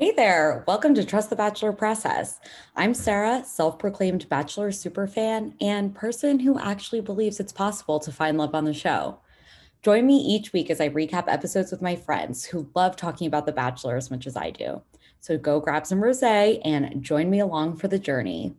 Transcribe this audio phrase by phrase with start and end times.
[0.00, 2.40] Hey there, welcome to Trust the Bachelor Process.
[2.74, 8.38] I'm Sarah, self proclaimed Bachelor superfan and person who actually believes it's possible to find
[8.38, 9.18] love on the show.
[9.82, 13.44] Join me each week as I recap episodes with my friends who love talking about
[13.44, 14.80] The Bachelor as much as I do.
[15.20, 18.54] So go grab some rose and join me along for the journey.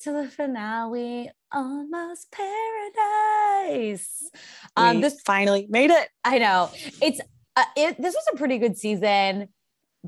[0.00, 4.30] To the finale, Almost Paradise.
[4.76, 6.08] Um, we this finally made it.
[6.24, 6.70] I know
[7.02, 7.20] it's
[7.56, 8.00] uh, it.
[8.00, 9.48] This was a pretty good season.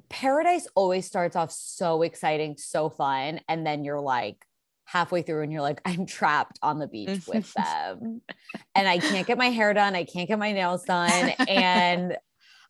[0.08, 4.46] Paradise always starts off so exciting, so fun, and then you're like
[4.86, 8.22] halfway through, and you're like, I'm trapped on the beach with them,
[8.74, 12.16] and I can't get my hair done, I can't get my nails done, and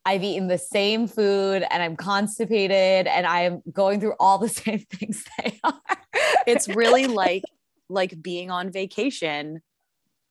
[0.04, 4.80] I've eaten the same food and I'm constipated and I'm going through all the same
[4.80, 5.80] things they are.
[6.46, 7.44] it's really like
[7.88, 9.60] like being on vacation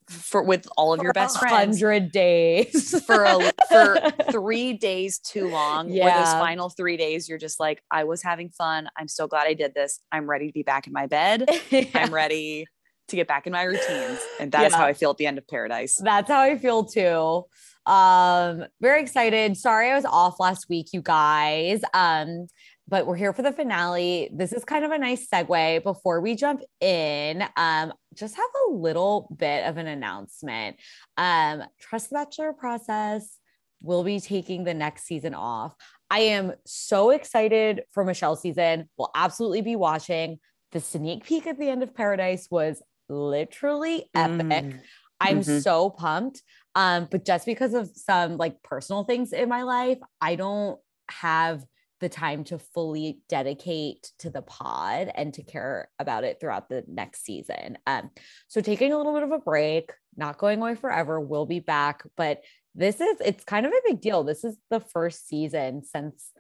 [0.10, 1.80] for with all of for your best friends.
[1.80, 3.98] Hundred days for a, for
[4.32, 5.90] three days too long.
[5.90, 6.20] Yeah.
[6.20, 8.90] those final three days, you're just like, I was having fun.
[8.98, 10.00] I'm so glad I did this.
[10.12, 11.50] I'm ready to be back in my bed.
[11.70, 11.86] yeah.
[11.94, 12.66] I'm ready
[13.08, 14.68] to get back in my routines, and that yeah.
[14.68, 16.02] is how I feel at the end of Paradise.
[16.04, 17.46] That's how I feel too.
[17.86, 19.58] Um, very excited.
[19.58, 21.82] Sorry I was off last week, you guys.
[21.94, 22.48] Um,
[22.88, 24.30] but we're here for the finale.
[24.34, 27.44] This is kind of a nice segue before we jump in.
[27.56, 30.76] Um, just have a little bit of an announcement.
[31.16, 33.38] Um, Trust the Bachelor process
[33.82, 35.74] will be taking the next season off.
[36.10, 38.90] I am so excited for Michelle's season.
[38.98, 40.40] We'll absolutely be watching.
[40.74, 44.66] The sneak peek at the end of Paradise was literally epic.
[44.66, 44.80] Mm.
[45.22, 45.60] I'm mm-hmm.
[45.60, 46.42] so pumped.
[46.76, 51.64] Um, but just because of some like personal things in my life, I don't have
[52.00, 56.84] the time to fully dedicate to the pod and to care about it throughout the
[56.88, 57.78] next season.
[57.86, 58.10] Um,
[58.48, 62.04] so taking a little bit of a break, not going away forever, we'll be back.
[62.18, 62.42] But
[62.74, 64.24] this is it's kind of a big deal.
[64.24, 66.32] This is the first season since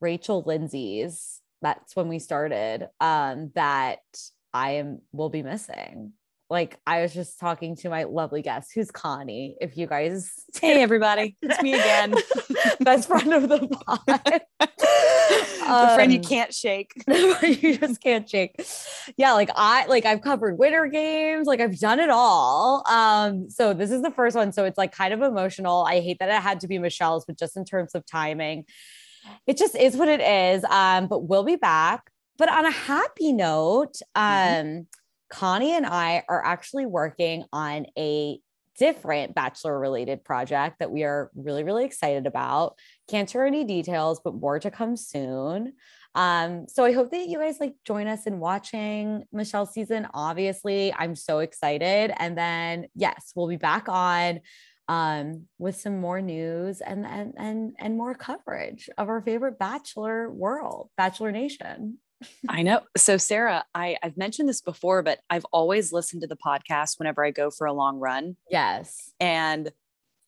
[0.00, 1.40] Rachel Lindsay's.
[1.62, 2.88] That's when we started.
[3.00, 4.00] Um, that
[4.54, 6.14] I am will be missing
[6.50, 9.56] like I was just talking to my lovely guest, who's Connie.
[9.60, 12.14] If you guys, hey everybody, it's me again,
[12.80, 14.00] best friend of the pod,
[14.58, 16.92] the um, friend you um, can't shake.
[17.42, 18.60] you just can't shake.
[19.16, 22.84] Yeah, like I like I've covered winter games, like I've done it all.
[22.88, 25.84] Um, so this is the first one, so it's like kind of emotional.
[25.84, 28.64] I hate that it had to be Michelle's, but just in terms of timing,
[29.46, 30.64] it just is what it is.
[30.64, 32.10] Um, but we'll be back.
[32.38, 34.58] But on a happy note, mm-hmm.
[34.58, 34.66] um.
[34.66, 34.80] Mm-hmm
[35.30, 38.38] Connie and I are actually working on a
[38.78, 42.76] different bachelor related project that we are really, really excited about.
[43.08, 45.74] Can't share any details, but more to come soon.
[46.14, 50.08] Um, so I hope that you guys like join us in watching Michelle's season.
[50.14, 52.12] Obviously, I'm so excited.
[52.16, 54.40] And then yes, we'll be back on
[54.88, 60.28] um, with some more news and and and and more coverage of our favorite bachelor
[60.28, 61.98] world, Bachelor Nation.
[62.48, 62.80] I know.
[62.96, 67.24] So, Sarah, I, I've mentioned this before, but I've always listened to the podcast whenever
[67.24, 68.36] I go for a long run.
[68.50, 69.12] Yes.
[69.18, 69.70] And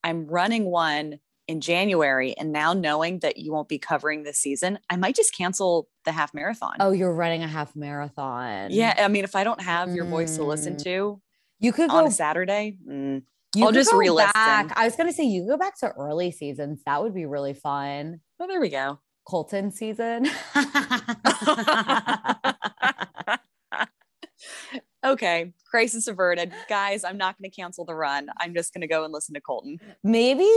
[0.03, 2.35] I'm running one in January.
[2.39, 6.13] And now knowing that you won't be covering this season, I might just cancel the
[6.13, 6.77] half marathon.
[6.81, 8.71] Oh, you're running a half marathon.
[8.71, 8.95] Yeah.
[8.99, 9.97] I mean, if I don't have mm.
[9.97, 10.85] your voice to listen mm.
[10.85, 11.21] to,
[11.59, 12.77] you could on go, a Saturday.
[12.89, 13.23] Mm,
[13.55, 14.33] you I'll just re-listen.
[14.33, 14.73] Back.
[14.77, 16.83] I was going to say you go back to early seasons.
[16.87, 18.21] That would be really fun.
[18.39, 18.99] Well, there we go.
[19.25, 20.29] Colton season.
[25.05, 26.53] okay, crisis averted.
[26.69, 28.29] Guys, I'm not going to cancel the run.
[28.39, 29.79] I'm just going to go and listen to Colton.
[30.03, 30.49] Maybe.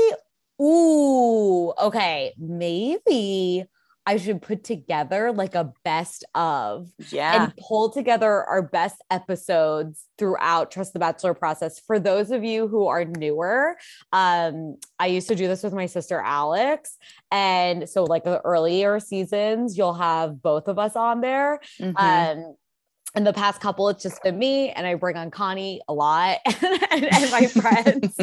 [0.62, 2.34] Ooh, okay.
[2.38, 3.66] Maybe
[4.06, 10.06] I should put together like a best of yeah and pull together our best episodes
[10.18, 11.80] throughout Trust the Bachelor process.
[11.80, 13.78] For those of you who are newer,
[14.14, 16.98] um, I used to do this with my sister Alex.
[17.32, 21.60] And so like the earlier seasons, you'll have both of us on there.
[21.80, 21.98] Mm-hmm.
[21.98, 22.56] Um
[23.16, 26.40] in the past couple, it's just been me, and I bring on Connie a lot
[26.46, 28.18] and, and my friends.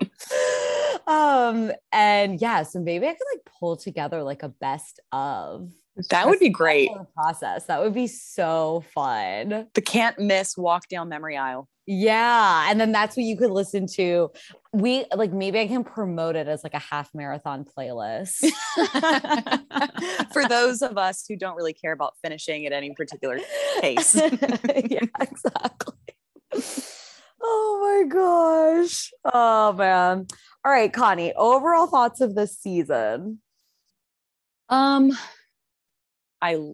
[1.06, 5.70] um and yeah so maybe i could like pull together like a best of.
[6.10, 6.90] That would be great.
[7.14, 7.66] Process.
[7.66, 9.68] That would be so fun.
[9.74, 11.68] The can't miss walk down memory aisle.
[11.86, 14.30] Yeah and then that's what you could listen to.
[14.72, 18.44] We like maybe i can promote it as like a half marathon playlist.
[20.32, 23.38] For those of us who don't really care about finishing at any particular
[23.80, 24.14] pace.
[24.90, 25.94] Yeah exactly
[28.08, 29.12] gosh.
[29.24, 30.26] Oh man.
[30.64, 33.40] All right, Connie, overall thoughts of this season.
[34.68, 35.12] Um
[36.40, 36.72] I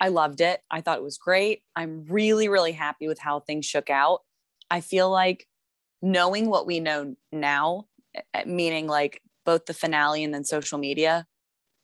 [0.00, 0.60] I loved it.
[0.70, 1.62] I thought it was great.
[1.76, 4.20] I'm really really happy with how things shook out.
[4.70, 5.46] I feel like
[6.00, 7.86] knowing what we know now,
[8.46, 11.26] meaning like both the finale and then social media,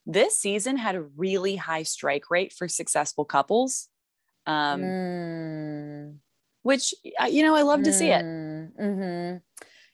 [0.07, 3.89] this season had a really high strike rate for successful couples.
[4.47, 6.15] Um, mm.
[6.69, 6.93] Which,
[7.31, 8.23] you know, I love to see it.
[8.23, 9.37] Mm, mm-hmm.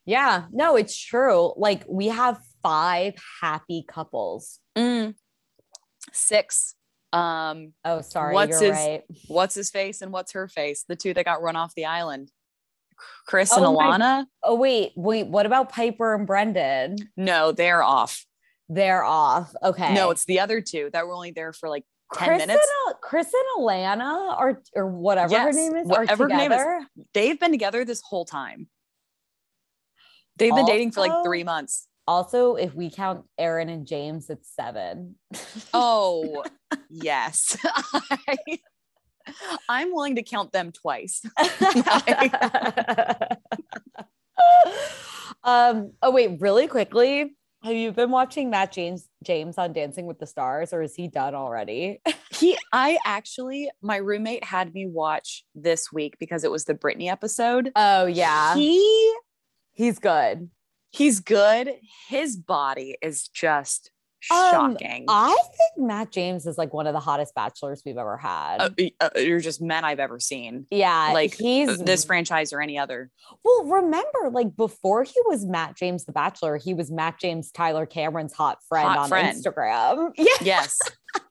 [0.07, 1.53] Yeah, no, it's true.
[1.57, 4.59] Like we have five happy couples.
[4.77, 5.15] Mm.
[6.13, 6.75] Six.
[7.13, 8.35] Um, oh, sorry.
[8.35, 9.05] What's his, right.
[9.29, 10.85] What's his face and what's her face?
[10.89, 12.33] The two that got run off the island.
[13.25, 13.99] Chris oh and Alana.
[13.99, 15.29] My, oh wait, wait.
[15.29, 16.97] What about Piper and Brendan?
[17.17, 18.27] No, they're off.
[18.69, 19.55] They're off.
[19.63, 19.95] Okay.
[19.95, 22.67] No, it's the other two that were only there for like 10 Chris minutes.
[22.87, 25.87] And, Chris and Alana or or whatever yes, her name is.
[25.87, 26.63] Whatever her name is.
[27.13, 28.69] They've been together this whole time.
[30.37, 31.87] They've been dating for like three months.
[32.07, 35.15] Also, if we count Aaron and James, it's seven.
[35.73, 36.45] Oh,
[36.91, 37.57] yes.
[37.65, 38.59] I,
[39.69, 41.23] I'm willing to count them twice.
[45.43, 47.37] um, oh, wait, really quickly.
[47.65, 51.09] Have you been watching Matt James James on Dancing with the Stars or is he
[51.09, 51.99] done already?
[52.39, 57.11] he I actually my roommate had me watch this week because it was the Britney
[57.11, 57.73] episode.
[57.75, 58.55] Oh yeah.
[58.55, 59.15] He
[59.73, 60.51] he's good.
[60.91, 61.71] He's good.
[62.07, 63.91] His body is just
[64.27, 65.05] shocking.
[65.09, 68.59] Um, I think Matt James is like one of the hottest bachelors we've ever had.
[68.59, 70.67] Uh, uh, you're just men I've ever seen.
[70.71, 73.11] Yeah, like he's this franchise or any other.
[73.45, 77.87] Well, remember, like before he was Matt James the Bachelor, he was Matt James Tyler
[77.87, 79.37] Cameron's hot friend hot on friend.
[79.37, 80.13] Instagram.
[80.25, 80.31] Yeah.
[80.41, 80.79] Yes,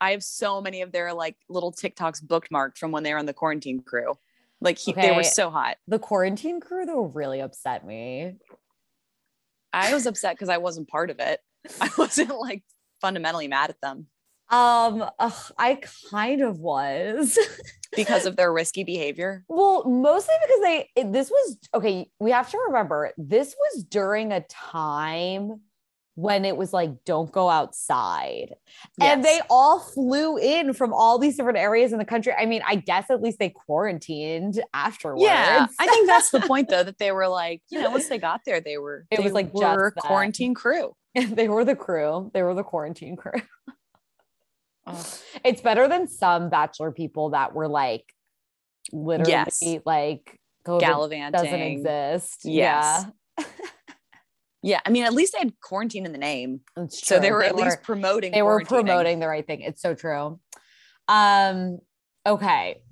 [0.00, 3.26] I have so many of their like little TikToks bookmarked from when they were on
[3.26, 4.14] the quarantine crew.
[4.60, 5.08] Like he, okay.
[5.08, 5.76] they were so hot.
[5.88, 8.34] The quarantine crew though really upset me.
[9.72, 11.40] I was upset because I wasn't part of it.
[11.80, 12.62] I wasn't like
[13.04, 14.06] fundamentally mad at them?
[14.48, 15.78] Um, ugh, I
[16.10, 17.38] kind of was
[17.96, 19.44] because of their risky behavior.
[19.46, 22.08] Well, mostly because they it, this was okay.
[22.18, 25.60] We have to remember this was during a time
[26.16, 28.54] when it was like don't go outside
[28.98, 29.12] yes.
[29.12, 32.62] and they all flew in from all these different areas in the country i mean
[32.68, 36.98] i guess at least they quarantined afterwards yeah i think that's the point though that
[36.98, 39.52] they were like you know once they got there they were it they was like
[39.52, 40.94] were quarantine crew
[41.30, 42.30] they were the crew.
[42.34, 43.40] They were the quarantine crew.
[44.86, 45.18] oh.
[45.44, 48.04] It's better than some bachelor people that were like
[48.92, 49.62] literally yes.
[49.84, 52.40] like COVID gallivanting doesn't exist.
[52.44, 53.06] Yes.
[53.38, 53.44] Yeah.
[54.62, 54.80] yeah.
[54.84, 56.60] I mean, at least they had quarantine in the name.
[56.88, 58.32] So they were they at were, least promoting.
[58.32, 59.60] They were promoting the right thing.
[59.60, 60.40] It's so true.
[61.06, 61.78] Um,
[62.26, 62.82] okay.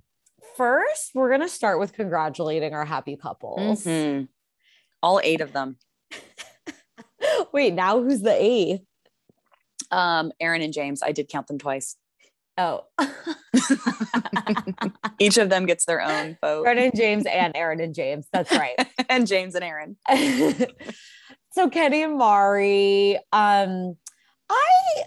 [0.56, 3.84] First, we're gonna start with congratulating our happy couples.
[3.84, 4.24] Mm-hmm.
[5.02, 5.78] All eight of them.
[7.52, 8.82] Wait, now who's the eighth?
[9.90, 11.02] Um, Aaron and James.
[11.02, 11.96] I did count them twice.
[12.58, 12.84] Oh.
[15.18, 16.64] Each of them gets their own vote.
[16.64, 18.26] Aaron and James and Aaron and James.
[18.32, 18.76] That's right.
[19.08, 19.96] and James and Aaron.
[21.52, 23.16] so Kenny and Mari.
[23.32, 23.96] Um,
[24.50, 25.02] I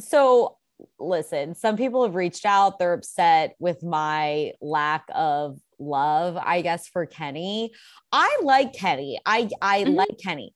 [0.00, 0.56] so
[0.98, 2.78] listen, some people have reached out.
[2.78, 7.72] They're upset with my lack of love, I guess, for Kenny.
[8.12, 9.20] I like Kenny.
[9.24, 9.94] I I mm-hmm.
[9.94, 10.54] like Kenny.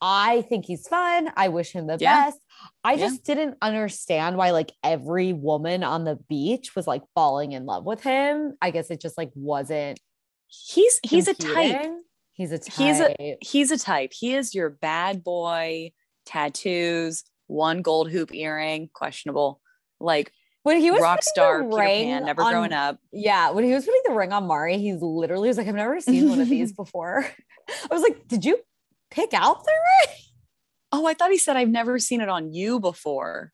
[0.00, 1.30] I think he's fun.
[1.36, 2.26] I wish him the yeah.
[2.26, 2.38] best.
[2.84, 3.08] I yeah.
[3.08, 7.84] just didn't understand why like every woman on the beach was like falling in love
[7.84, 8.56] with him.
[8.62, 9.98] I guess it just like wasn't
[10.48, 11.56] He's he's competing.
[11.56, 11.90] a type.
[12.32, 12.76] He's a type.
[12.76, 14.12] He's a he's a type.
[14.12, 15.92] He is your bad boy,
[16.24, 19.60] tattoos, one gold hoop earring, questionable.
[20.00, 22.98] Like when he was rock star Peter Pan, never on, growing up.
[23.12, 26.00] Yeah, when he was putting the ring on Mari, he's literally was like, I've never
[26.00, 27.26] seen one of these before.
[27.90, 28.58] I was like, did you
[29.10, 30.16] pick out the ring?
[30.92, 33.52] Oh, I thought he said I've never seen it on you before.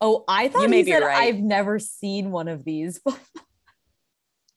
[0.00, 1.24] Oh, I thought you he said right.
[1.24, 3.20] I've never seen one of these before.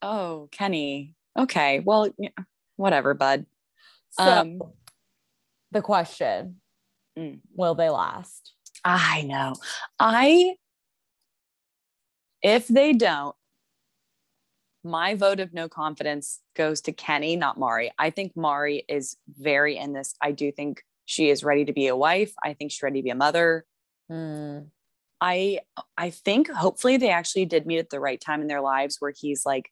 [0.02, 1.16] Oh, Kenny.
[1.38, 1.80] Okay.
[1.80, 2.30] Well, yeah,
[2.76, 3.46] whatever, bud.
[4.12, 4.62] So, um,
[5.72, 6.62] the question
[7.18, 7.40] mm.
[7.56, 8.54] will they last?
[8.86, 9.54] I know.
[10.00, 10.56] I,
[12.42, 13.36] if they don't,
[14.84, 17.92] my vote of no confidence goes to Kenny, not Mari.
[17.98, 20.14] I think Mari is very in this.
[20.22, 22.34] I do think she is ready to be a wife.
[22.44, 23.66] I think she's ready to be a mother.
[24.12, 24.68] Mm.
[25.22, 25.60] I
[25.98, 29.14] I think hopefully they actually did meet at the right time in their lives where
[29.18, 29.70] he's like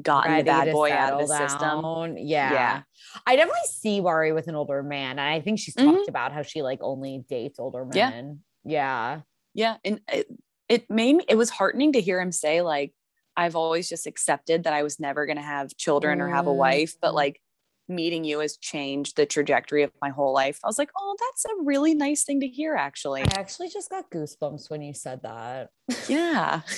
[0.00, 1.48] gotten ready the bad boy out of the down.
[1.48, 2.16] system.
[2.18, 2.52] Yeah.
[2.52, 2.82] Yeah.
[3.26, 5.18] I definitely see Mari with an older man.
[5.18, 5.90] And I think she's mm-hmm.
[5.90, 8.40] talked about how she like only dates older men.
[8.64, 9.20] Yeah.
[9.54, 9.74] Yeah.
[9.74, 9.76] yeah.
[9.84, 10.26] And it,
[10.68, 12.94] it made me, it was heartening to hear him say, like,
[13.36, 16.22] I've always just accepted that I was never going to have children mm.
[16.22, 17.16] or have a wife, but mm.
[17.16, 17.40] like
[17.88, 20.58] meeting you has changed the trajectory of my whole life.
[20.64, 23.22] I was like, oh, that's a really nice thing to hear, actually.
[23.22, 25.70] I actually just got goosebumps when you said that.
[26.08, 26.62] Yeah.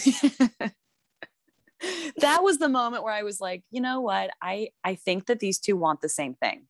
[2.18, 4.30] that was the moment where I was like, you know what?
[4.40, 6.66] I I think that these two want the same thing.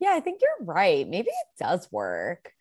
[0.00, 1.08] Yeah, I think you're right.
[1.08, 2.52] Maybe it does work.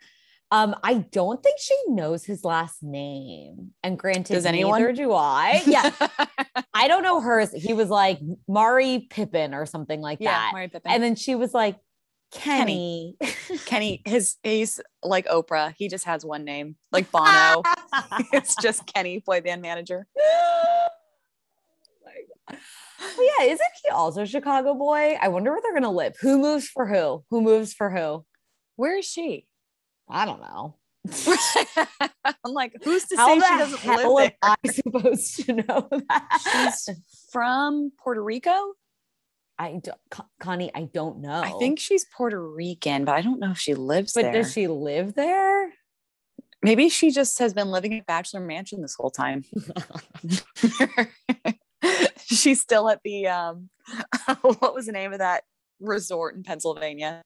[0.49, 3.71] Um, I don't think she knows his last name.
[3.83, 4.79] And granted, does anyone?
[4.79, 5.61] Neither do I.
[5.65, 5.91] Yeah,
[6.73, 7.51] I don't know hers.
[7.51, 10.49] He was like Mari Pippin or something like yeah, that.
[10.53, 10.91] Mari Pippin.
[10.91, 11.77] And then she was like
[12.31, 13.17] Kenny.
[13.19, 13.59] Kenny.
[13.65, 14.01] Kenny.
[14.05, 15.73] His he's like Oprah.
[15.77, 17.63] He just has one name, like Bono.
[18.31, 20.07] it's just Kenny, boy band manager.
[22.99, 25.17] Oh yeah, isn't he also Chicago boy?
[25.21, 26.15] I wonder where they're gonna live.
[26.21, 27.23] Who moves for who?
[27.29, 28.25] Who moves for who?
[28.75, 29.47] Where is she?
[30.09, 30.75] I don't know.
[32.43, 34.31] I'm like, who's to How say she doesn't live there?
[34.43, 36.39] Am I supposed to know that?
[36.43, 36.89] She's
[37.31, 38.73] from Puerto Rico.
[39.59, 39.97] I don't,
[40.39, 41.41] Connie, I don't know.
[41.41, 44.23] I think she's Puerto Rican, but I don't know if she lives there.
[44.23, 44.43] but there.
[44.43, 45.73] does she live there?
[46.61, 49.45] Maybe she just has been living at Bachelor Mansion this whole time.
[52.25, 53.69] she's still at the um
[54.41, 55.43] what was the name of that
[55.79, 57.21] resort in Pennsylvania?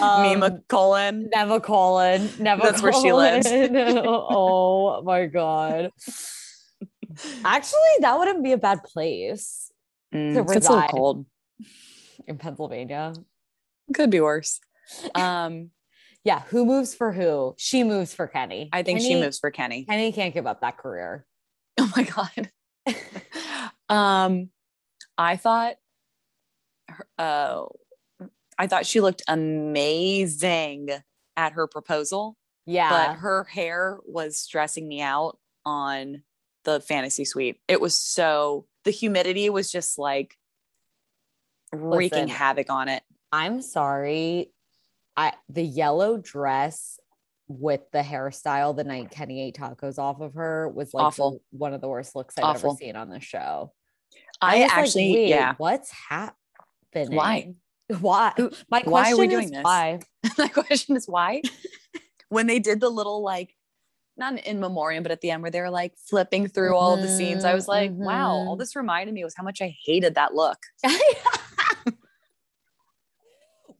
[0.00, 1.30] Um, Nemacolin.
[1.30, 2.30] Never Colon.
[2.38, 3.46] Never That's where she lives.
[3.50, 5.90] oh my God.
[7.44, 9.70] Actually, that wouldn't be a bad place
[10.14, 10.56] mm, to reside.
[10.56, 11.26] It's so cold
[12.26, 13.14] in Pennsylvania.
[13.94, 14.60] Could be worse.
[15.14, 15.70] Um,
[16.24, 16.42] yeah.
[16.48, 17.54] Who moves for who?
[17.58, 18.68] She moves for Kenny.
[18.72, 19.84] I think Kenny, she moves for Kenny.
[19.84, 21.26] Kenny can't give up that career.
[21.78, 22.50] Oh my God.
[23.88, 24.50] um,
[25.16, 25.76] I thought,
[27.18, 27.64] uh,
[28.60, 30.90] I thought she looked amazing
[31.34, 32.36] at her proposal.
[32.66, 32.90] Yeah.
[32.90, 36.22] But her hair was stressing me out on
[36.64, 37.58] the fantasy suite.
[37.68, 40.36] It was so, the humidity was just like
[41.72, 43.02] wreaking Listen, havoc on it.
[43.32, 44.52] I'm sorry.
[45.16, 47.00] I the yellow dress
[47.48, 51.30] with the hairstyle the night Kenny ate tacos off of her was like Awful.
[51.30, 52.72] The, one of the worst looks I've Awful.
[52.72, 53.72] ever seen on the show.
[54.42, 55.54] I, I actually, like, yeah.
[55.56, 57.16] What's happening?
[57.16, 57.54] Why?
[57.98, 58.32] Why?
[58.70, 59.64] My question why are we doing this?
[59.64, 60.00] Why?
[60.38, 61.42] My question is why?
[62.28, 63.54] when they did the little like,
[64.16, 66.96] not in memoriam, but at the end where they were like flipping through mm-hmm, all
[66.96, 68.04] the scenes, I was like, mm-hmm.
[68.04, 68.60] wow, all mm-hmm.
[68.60, 70.58] this reminded me was how much I hated that look.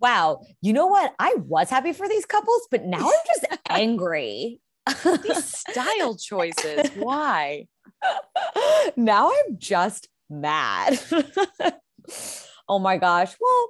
[0.00, 0.40] wow.
[0.62, 1.14] You know what?
[1.19, 4.61] I was happy for these couples, but now I'm just angry.
[5.23, 6.90] these style choices.
[6.97, 7.67] Why?
[8.97, 10.99] now I'm just mad.
[12.69, 13.37] oh my gosh.
[13.38, 13.69] Well,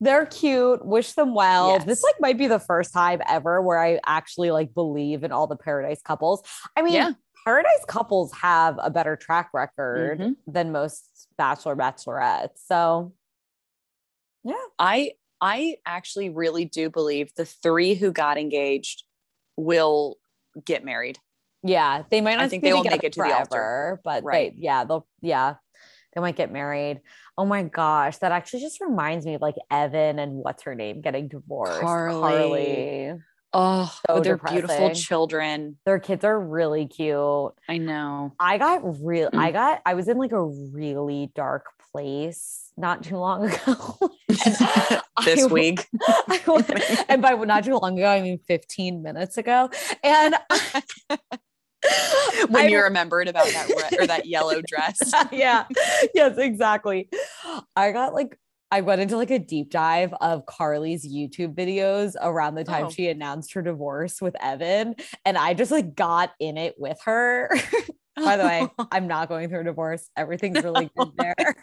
[0.00, 0.84] they're cute.
[0.84, 1.72] Wish them well.
[1.72, 1.84] Yes.
[1.84, 5.46] This like might be the first time ever where I actually like believe in all
[5.46, 6.42] the paradise couples.
[6.76, 7.12] I mean, yeah.
[7.44, 10.32] paradise couples have a better track record mm-hmm.
[10.46, 12.58] than most bachelor bachelorettes.
[12.66, 13.12] So
[14.42, 14.54] yeah.
[14.78, 19.04] I I actually really do believe the three who got engaged
[19.56, 20.16] will
[20.64, 21.18] get married.
[21.62, 22.44] Yeah, they might not.
[22.44, 24.54] I think they will make it to forever, the altar, but right.
[24.54, 25.56] They, yeah, they'll yeah,
[26.14, 27.00] they might get married.
[27.38, 31.00] Oh my gosh, that actually just reminds me of like Evan and what's her name
[31.00, 31.80] getting divorced.
[31.80, 32.20] Carly.
[32.20, 33.20] Carly.
[33.52, 34.60] Oh, so they're depressing.
[34.60, 35.76] beautiful children.
[35.84, 37.52] Their kids are really cute.
[37.68, 38.32] I know.
[38.38, 39.28] I got real.
[39.32, 39.52] I mm.
[39.54, 39.82] got.
[39.84, 44.10] I was in like a really dark place not too long ago.
[44.28, 45.86] this I, week.
[46.28, 49.70] I, and by not too long ago, I mean 15 minutes ago.
[50.04, 50.36] And
[52.48, 54.98] when I, you remembered about that red or that yellow dress.
[55.32, 55.66] yeah.
[56.14, 57.08] Yes, exactly.
[57.76, 58.38] I got like
[58.72, 62.90] I went into like a deep dive of Carly's YouTube videos around the time oh.
[62.90, 64.94] she announced her divorce with Evan.
[65.24, 67.50] And I just like got in it with her.
[68.24, 70.08] By the way, I'm not going through a divorce.
[70.16, 71.34] Everything's really good there.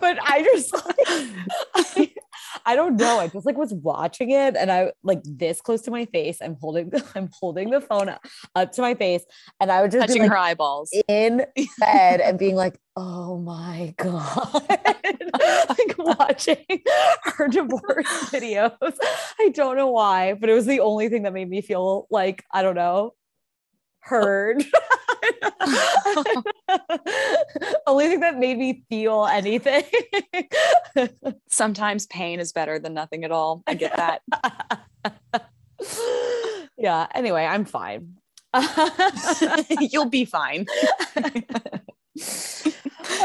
[0.00, 2.16] but I just like,
[2.66, 3.18] I don't know.
[3.18, 6.38] I just like was watching it and I like this close to my face.
[6.42, 9.24] I'm holding the, I'm holding the phone up, up to my face
[9.60, 11.44] and I would just touching be, like, her eyeballs in
[11.78, 14.68] bed and being like, oh my God.
[14.68, 16.64] like watching
[17.24, 18.96] her divorce videos.
[19.40, 22.44] I don't know why, but it was the only thing that made me feel like,
[22.52, 23.14] I don't know, oh.
[24.00, 24.64] heard.
[27.86, 29.84] Only thing that made me feel anything.
[31.48, 33.62] Sometimes pain is better than nothing at all.
[33.66, 34.22] I get that.
[36.78, 37.06] yeah.
[37.14, 38.16] Anyway, I'm fine.
[39.80, 40.66] You'll be fine.
[41.16, 41.44] um,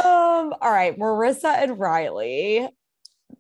[0.04, 0.98] all right.
[0.98, 2.68] Maurissa and Riley.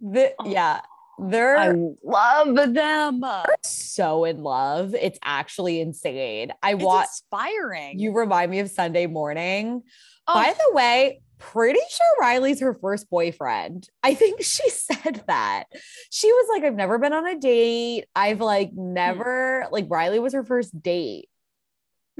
[0.01, 0.49] The, oh.
[0.49, 0.81] yeah.
[1.19, 3.23] They're I love them.
[3.63, 4.93] so in love.
[4.93, 6.51] It's actually insane.
[6.61, 7.99] I watch inspiring.
[7.99, 9.83] You remind me of Sunday morning
[10.27, 10.33] Oh.
[10.33, 13.87] By the way, pretty sure Riley's her first boyfriend.
[14.03, 15.65] I think she said that.
[16.11, 18.05] She was like, I've never been on a date.
[18.15, 18.93] I've like hmm.
[18.93, 19.73] never, hmm.
[19.73, 21.29] like, Riley was her first date.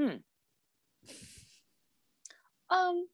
[0.00, 0.16] Hmm.
[2.70, 3.06] Um,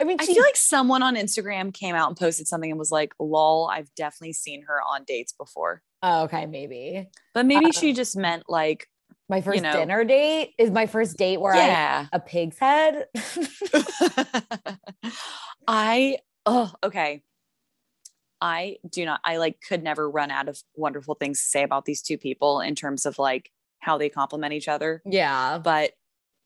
[0.00, 2.90] I mean, I feel like someone on Instagram came out and posted something and was
[2.90, 5.82] like, lol, I've definitely seen her on dates before.
[6.02, 7.08] Oh, okay, maybe.
[7.34, 8.88] But maybe uh, she just meant like
[9.28, 12.06] my first you know, dinner date is my first date where yeah.
[12.12, 13.06] I a pig's head.
[15.66, 17.22] I oh okay.
[18.40, 21.84] I do not I like could never run out of wonderful things to say about
[21.84, 25.02] these two people in terms of like how they complement each other.
[25.04, 25.58] Yeah.
[25.58, 25.92] But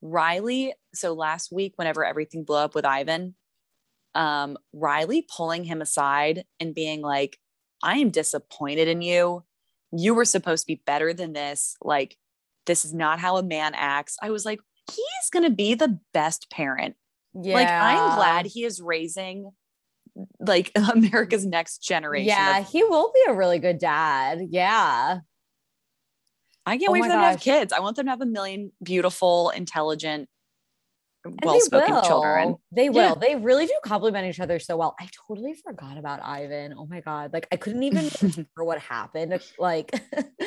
[0.02, 3.34] Riley, so last week whenever everything blew up with Ivan,
[4.14, 7.38] um Riley pulling him aside and being like
[7.82, 9.44] I am disappointed in you.
[9.92, 11.76] You were supposed to be better than this.
[11.82, 12.16] Like
[12.66, 14.16] this is not how a man acts.
[14.22, 16.96] I was like, he's going to be the best parent.
[17.34, 17.54] Yeah.
[17.54, 19.50] Like, I'm glad he is raising
[20.38, 22.28] like America's next generation.
[22.28, 24.40] Yeah, of- he will be a really good dad.
[24.50, 25.20] Yeah.
[26.64, 27.24] I can't oh wait for them gosh.
[27.24, 27.72] to have kids.
[27.72, 30.28] I want them to have a million beautiful, intelligent,
[31.42, 32.56] well-spoken children.
[32.70, 32.96] They will.
[32.96, 33.14] Yeah.
[33.20, 34.94] They really do complement each other so well.
[35.00, 36.74] I totally forgot about Ivan.
[36.76, 37.32] Oh my god!
[37.32, 39.90] Like I couldn't even remember what happened like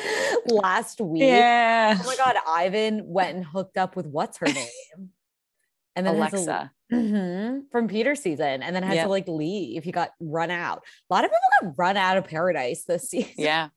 [0.46, 1.22] last week.
[1.22, 1.98] Yeah.
[2.00, 2.36] Oh my god!
[2.46, 5.10] Ivan went and hooked up with what's her name,
[5.96, 9.82] and then Alexa to, mm-hmm, from Peter season, and then had to like leave.
[9.82, 10.82] He got run out.
[11.10, 13.32] A lot of people got run out of paradise this season.
[13.36, 13.68] Yeah.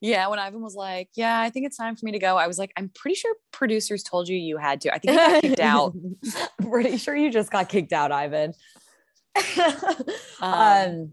[0.00, 2.46] Yeah, when Ivan was like, "Yeah, I think it's time for me to go," I
[2.46, 4.94] was like, "I'm pretty sure producers told you you had to.
[4.94, 5.94] I think you got kicked out.
[6.60, 8.52] I'm pretty sure you just got kicked out, Ivan."
[10.40, 11.12] um, um,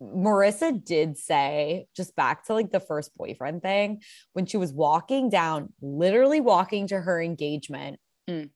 [0.00, 4.02] Maurissa did say, just back to like the first boyfriend thing,
[4.34, 7.98] when she was walking down, literally walking to her engagement.
[8.28, 8.50] Mm.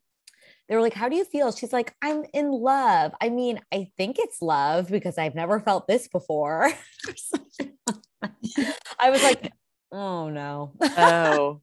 [0.68, 1.50] They were like, How do you feel?
[1.52, 3.12] She's like, I'm in love.
[3.20, 6.70] I mean, I think it's love because I've never felt this before.
[8.98, 9.52] I was like,
[9.92, 10.72] oh no.
[10.82, 11.60] oh.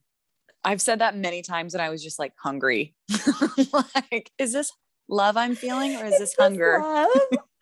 [0.64, 2.94] I've said that many times and I was just like hungry.
[3.72, 4.72] like, is this
[5.08, 6.82] love I'm feeling or is, is this hunger?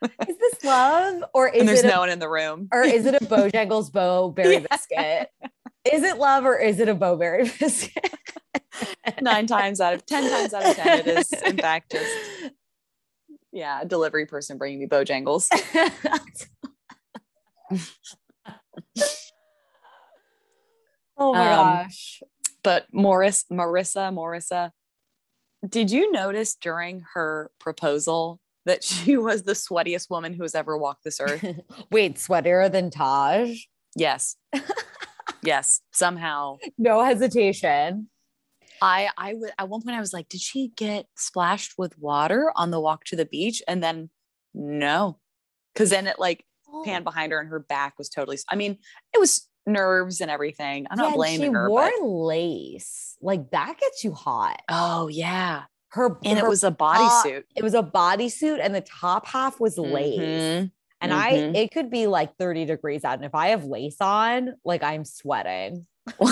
[0.02, 1.24] is this love?
[1.34, 2.68] Or is and there's it no a, one in the room?
[2.72, 4.66] Or is it a Bojangles Bo-Berry yeah.
[4.70, 5.28] biscuit?
[5.92, 8.14] Is it love or is it a Bo-Berry biscuit?
[9.20, 12.12] Nine times out of ten times out of ten, it is in fact just
[13.52, 15.48] yeah, a delivery person bringing me Bojangles.
[21.16, 22.22] oh my um, gosh.
[22.62, 24.70] But Morris, Maurissa, Maurissa,
[25.66, 30.76] did you notice during her proposal that she was the sweatiest woman who has ever
[30.76, 31.44] walked this earth?
[31.90, 33.58] Wait, sweatier than Taj?
[33.94, 34.36] Yes.
[35.42, 36.58] yes, somehow.
[36.76, 38.08] No hesitation.
[38.82, 42.52] I I would at one point I was like, did she get splashed with water
[42.56, 43.62] on the walk to the beach?
[43.66, 44.10] And then
[44.54, 45.18] no.
[45.74, 46.82] Cause then it like oh.
[46.84, 48.78] pan behind her and her back was totally I mean,
[49.14, 50.86] it was nerves and everything.
[50.90, 51.66] I'm yeah, not blaming she her.
[51.66, 52.06] She wore but...
[52.06, 53.16] lace.
[53.20, 54.62] Like that gets you hot.
[54.68, 55.64] Oh yeah.
[55.90, 57.44] Her and her it was a bodysuit.
[57.54, 60.20] It was a bodysuit and the top half was lace.
[60.20, 60.66] Mm-hmm.
[61.00, 61.20] And mm-hmm.
[61.20, 63.14] I it could be like 30 degrees out.
[63.14, 65.86] And if I have lace on, like I'm sweating.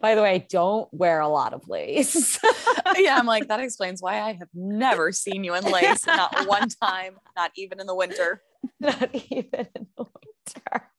[0.00, 2.38] By the way, I don't wear a lot of lace.
[2.96, 6.68] yeah, I'm like, that explains why I have never seen you in lace, not one
[6.68, 8.42] time, not even in the winter.
[8.80, 10.90] Not even in the winter.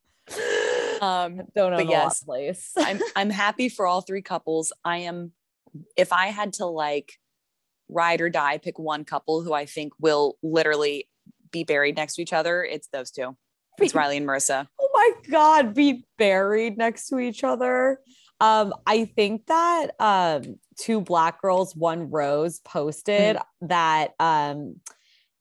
[1.01, 2.71] Um, don't know yes, lace.
[2.77, 4.71] I'm I'm happy for all three couples.
[4.83, 5.31] I am
[5.95, 7.13] if I had to like
[7.89, 11.07] ride or die, pick one couple who I think will literally
[11.51, 13.35] be buried next to each other, it's those two.
[13.79, 14.67] It's Riley and Maurissa.
[14.79, 17.99] Oh my God, be buried next to each other.
[18.41, 23.67] Um, I think that um, two black girls, one rose posted mm-hmm.
[23.67, 24.81] that um,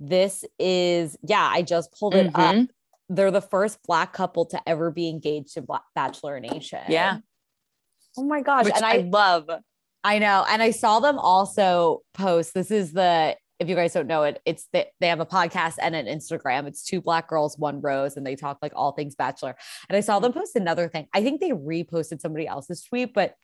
[0.01, 2.61] this is, yeah, I just pulled it mm-hmm.
[2.61, 2.69] up.
[3.09, 6.81] They're the first black couple to ever be engaged in Bachelor Nation.
[6.89, 7.19] Yeah.
[8.17, 8.65] Oh my gosh.
[8.65, 9.51] Which and I, I love.
[10.05, 10.45] I know.
[10.49, 14.41] And I saw them also post this is the if you guys don't know it,
[14.45, 16.67] it's that they have a podcast and an Instagram.
[16.67, 19.55] It's two black girls, one rose, and they talk like all things bachelor.
[19.89, 21.07] And I saw them post another thing.
[21.15, 23.35] I think they reposted somebody else's tweet, but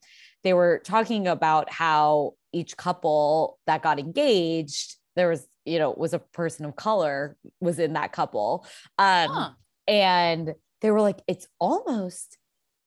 [0.42, 6.12] they were talking about how each couple that got engaged, there was, you know, was
[6.12, 8.66] a person of color was in that couple.
[8.98, 9.50] Um, huh.
[9.86, 12.38] and they were like, it's almost,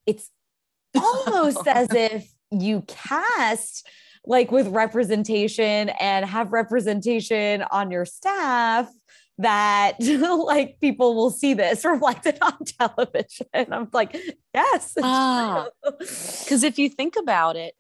[0.06, 0.30] it's
[0.98, 3.88] almost as if you cast
[4.26, 8.90] like with representation and have representation on your staff
[9.40, 13.48] that like people will see this reflected on television.
[13.54, 14.16] I'm like,
[14.54, 14.94] yes.
[14.94, 15.04] Because
[16.64, 17.76] ah, if you think about it,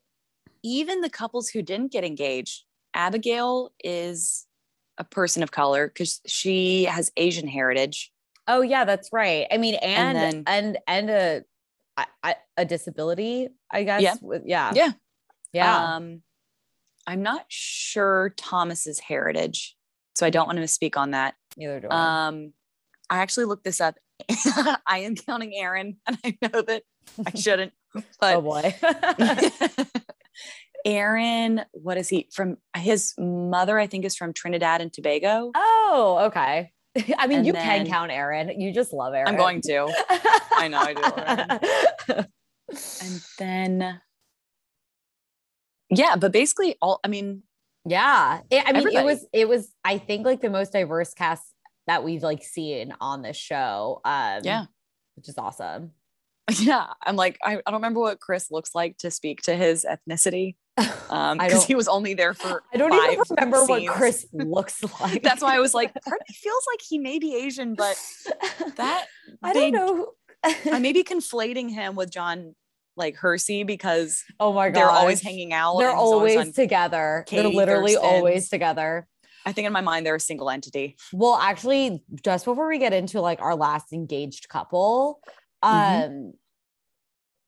[0.63, 4.45] even the couples who didn't get engaged, Abigail is
[4.97, 8.11] a person of color because she has Asian heritage.
[8.47, 9.47] Oh yeah, that's right.
[9.51, 11.43] I mean, and and then, and, and a
[12.23, 14.01] a, a disability, I guess.
[14.01, 14.39] Yeah.
[14.45, 14.71] yeah.
[14.73, 14.91] Yeah.
[15.53, 15.95] Yeah.
[15.95, 16.21] Um,
[17.07, 19.75] I'm not sure Thomas's heritage,
[20.15, 21.35] so I don't want to speak on that.
[21.57, 22.27] Neither do I.
[22.27, 22.53] Um,
[23.09, 23.95] I actually looked this up.
[24.85, 26.83] I am counting Aaron, and I know that
[27.25, 27.73] I shouldn't.
[28.19, 28.75] But oh boy.
[30.85, 32.57] Aaron, what is he from?
[32.75, 35.51] His mother, I think, is from Trinidad and Tobago.
[35.55, 36.71] Oh, okay.
[37.17, 38.59] I mean, And you then- can count Aaron.
[38.59, 39.27] You just love Aaron.
[39.29, 39.87] I'm going to.
[40.55, 41.59] I know, I do love
[42.09, 42.27] Aaron.
[43.01, 44.01] And then,
[45.97, 47.43] yeah, but basically, all I mean,
[47.85, 48.41] yeah.
[48.49, 48.95] It- I mean, Everybody.
[48.97, 51.43] it was, it was, I think like the most diverse cast
[51.87, 54.01] that we've like seen on this show.
[54.05, 54.65] Um, yeah,
[55.15, 55.91] Which is awesome.
[56.59, 56.87] yeah.
[57.05, 60.55] I'm like, I, I don't remember what Chris looks like to speak to his ethnicity
[61.11, 63.85] um because he was only there for I don't even remember what.
[63.87, 65.21] Chris looks like.
[65.21, 67.95] that's why i was like part of me feels like he may be asian but
[68.77, 69.05] that
[69.43, 70.07] I they- don't know.
[70.71, 72.55] i may be conflating him with john
[72.95, 74.75] like hersey because oh my god.
[74.75, 77.25] they're always hanging out They're always always together.
[77.29, 78.13] They're literally Thurston's.
[78.13, 79.07] always together.
[79.45, 82.93] i think in my mind they're a single entity Well, actually, just before we get
[82.93, 85.19] into like our last engaged couple,
[85.61, 86.31] um, Mhm.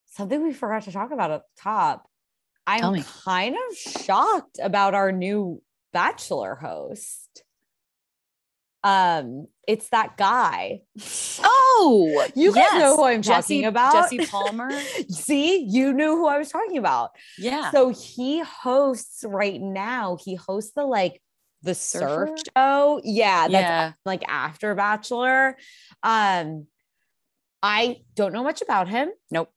[0.07, 2.09] something we forgot to talk about at the top.
[2.67, 5.61] I'm kind of shocked about our new
[5.93, 7.43] bachelor host.
[8.85, 10.81] Um, it's that guy.
[11.43, 14.11] oh You guys know who I'm jesse, talking about.
[14.11, 14.69] jesse palmer
[15.09, 17.09] See, you knew who I was talking about.
[17.37, 20.17] yeah So he hosts right now.
[20.23, 21.19] He hosts the like
[21.63, 23.01] the surf show.
[23.03, 25.57] Yeah, that's yeah like after Bachelor.
[26.03, 26.67] Um,
[27.63, 29.09] I don't know much about him.
[29.31, 29.49] Nope.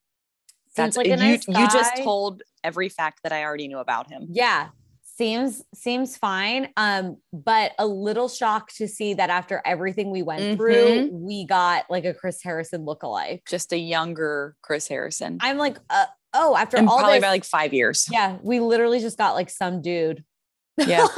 [0.74, 3.78] Seems that's like a you, nice you just told every fact that i already knew
[3.78, 4.68] about him Yeah,
[5.18, 6.68] seems seems fine.
[6.76, 11.84] Um, but a little shocked to see that after everything we went through, we got
[11.90, 13.40] like a Chris Harrison lookalike.
[13.46, 17.30] just a younger chris harrison I'm like, uh, oh, after and all probably this, by
[17.30, 20.24] like five years yeah, we literally just got like some dude.
[20.78, 21.06] Yeah.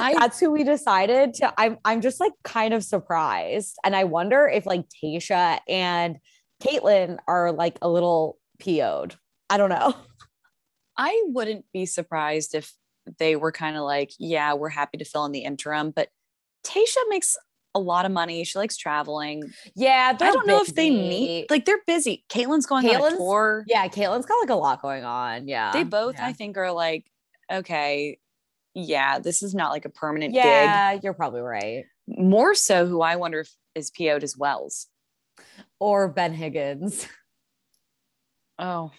[0.00, 1.54] I, that's who we decided to.
[1.56, 3.76] I'm I'm just like kind of surprised.
[3.84, 6.18] And I wonder if like Tayshia and
[6.62, 9.16] Kaitlyn are like a little PO'd.
[9.48, 9.94] I don't know.
[10.96, 12.72] I wouldn't be surprised if
[13.18, 16.08] they were kind of like, yeah, we're happy to fill in the interim, but
[16.64, 17.36] Tayshia makes
[17.74, 18.44] a lot of money.
[18.44, 19.52] She likes traveling.
[19.74, 21.08] Yeah, I don't know if they busy.
[21.08, 21.50] meet.
[21.50, 22.24] Like they're busy.
[22.28, 23.64] Kaitlyn's going on a tour.
[23.66, 25.48] Yeah, Kaitlyn's got like a lot going on.
[25.48, 25.72] Yeah.
[25.72, 26.26] They both, yeah.
[26.26, 27.04] I think, are like,
[27.52, 28.18] okay,
[28.74, 30.44] yeah, this is not like a permanent gig.
[30.44, 31.84] Yeah, you're probably right.
[32.06, 34.86] More so, who I wonder if is PO'd as Wells.
[35.80, 37.08] Or Ben Higgins.
[38.58, 38.92] Oh,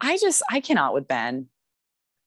[0.00, 1.48] I just I cannot with Ben.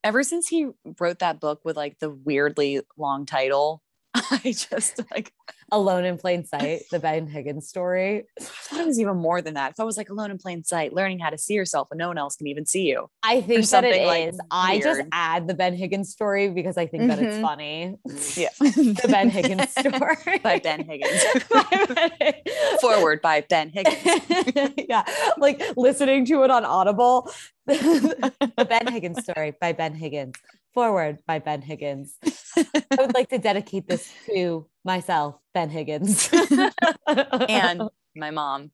[0.02, 3.82] Ever since he wrote that book with like the weirdly long title,
[4.14, 5.32] I just like
[5.72, 8.24] Alone in Plain Sight, the Ben Higgins story.
[8.40, 9.76] I thought it was even more than that.
[9.76, 12.08] So I was like alone in plain sight, learning how to see yourself when no
[12.08, 13.08] one else can even see you.
[13.22, 14.40] I think that it something, like, is.
[14.50, 17.40] I just add the Ben Higgins story because I think that it's Mhm.
[17.42, 17.96] funny.
[18.36, 18.48] Yeah.
[18.58, 20.38] the Ben Higgins story.
[20.42, 21.22] by Ben Higgins.
[21.48, 22.80] By Ben Higgins.
[22.80, 24.72] Forward by Ben Higgins.
[24.88, 25.04] yeah,
[25.38, 27.30] like listening to it on Audible.
[27.66, 30.34] the Ben Higgins story by Ben Higgins.
[30.74, 32.16] Forward by Ben Higgins.
[32.56, 36.30] I would like to dedicate this to myself, Ben Higgins,
[37.06, 37.82] and
[38.14, 38.70] my mom.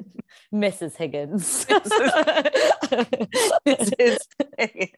[0.54, 0.96] Mrs.
[0.96, 1.66] Higgins.
[3.66, 4.18] Mrs.
[4.58, 4.94] Higgins.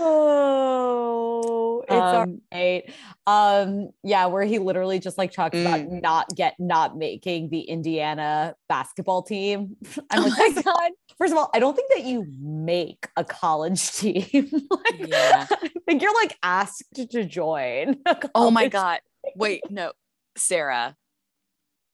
[0.00, 2.92] Oh, it's all Um, right.
[3.26, 6.02] Um, yeah, where he literally just like talks about Mm.
[6.02, 9.76] not get not making the Indiana basketball team.
[10.10, 10.90] I'm Oh like, my God.
[11.18, 14.48] first of all, I don't think that you make a college team.
[14.70, 15.46] like, Yeah.
[15.50, 17.98] I think you're like asked to join.
[18.34, 19.00] Oh my God.
[19.36, 19.92] Wait, no,
[20.36, 20.96] Sarah.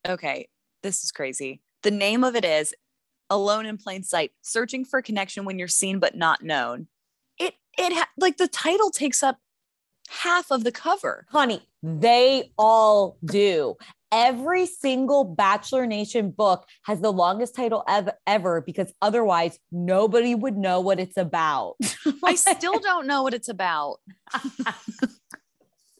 [0.06, 0.48] Okay,
[0.82, 1.60] this is crazy.
[1.82, 2.74] The name of it is
[3.30, 6.88] Alone in Plain Sight, searching for connection when you're seen but not known.
[7.78, 9.38] It ha- like the title takes up
[10.08, 11.26] half of the cover.
[11.30, 13.76] honey, they all do.
[14.12, 20.56] Every single Bachelor Nation book has the longest title ev- ever because otherwise nobody would
[20.56, 21.74] know what it's about.
[22.24, 23.98] I still don't know what it's about.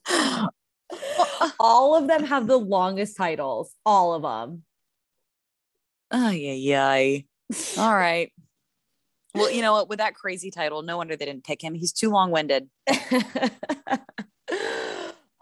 [1.59, 3.75] all of them have the longest titles.
[3.85, 4.63] All of them.
[6.13, 7.19] Ay, yeah, yeah.
[7.79, 8.33] All right.
[9.35, 9.89] Well, you know what?
[9.89, 11.75] With that crazy title, no wonder they didn't pick him.
[11.75, 12.69] He's too long winded.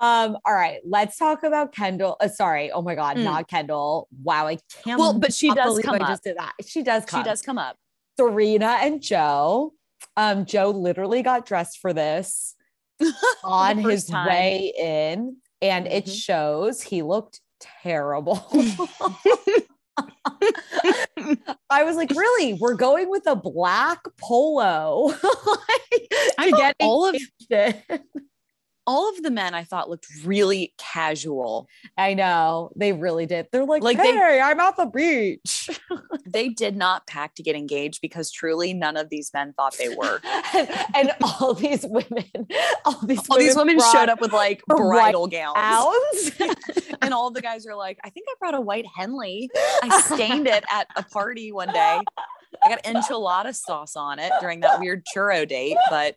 [0.01, 2.17] um, all right, let's talk about Kendall.
[2.21, 3.25] Uh, sorry, oh my god, Mm.
[3.25, 4.09] not Kendall.
[4.23, 6.09] Wow, I can't Well, but she does come I up.
[6.09, 6.53] just did that.
[6.67, 7.23] She does come.
[7.23, 7.77] She does come up.
[8.19, 9.75] Serena and Joe.
[10.17, 12.55] Um, Joe literally got dressed for this
[13.45, 14.27] on his time.
[14.29, 15.95] way in, and mm-hmm.
[15.95, 18.45] it shows he looked terrible.
[21.71, 22.55] I was like, really?
[22.55, 25.13] We're going with a black polo
[26.41, 27.17] to get all of
[28.87, 31.69] all of the men I thought looked really casual.
[31.97, 33.47] I know they really did.
[33.53, 35.71] They're like, like hey, they, I'm at the beach.
[36.27, 39.89] they did not pack to get engaged because truly none of these men thought they
[39.95, 40.21] were.
[40.55, 42.25] and, and, all these women,
[42.85, 46.33] all these all women these women showed up with like bridal gowns.
[47.01, 49.51] and all the guys are like, I think I brought a white Henley.
[49.83, 52.01] I stained it at a party one day.
[52.65, 56.17] I got enchilada sauce on it during that weird churro date, but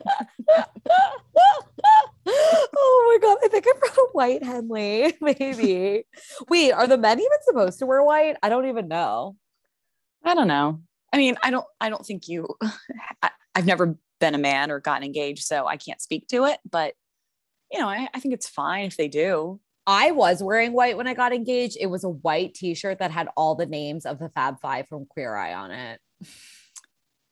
[2.77, 6.05] oh my god, I think I brought a white Henley, maybe.
[6.49, 8.37] Wait, are the men even supposed to wear white?
[8.41, 9.35] I don't even know.
[10.23, 10.81] I don't know.
[11.13, 12.47] I mean, I don't I don't think you
[13.21, 16.59] I, have never been a man or gotten engaged, so I can't speak to it,
[16.69, 16.93] but
[17.71, 19.59] you know, I, I think it's fine if they do.
[19.87, 21.77] I was wearing white when I got engaged.
[21.79, 25.05] It was a white t-shirt that had all the names of the Fab Five from
[25.05, 25.99] Queer Eye on it.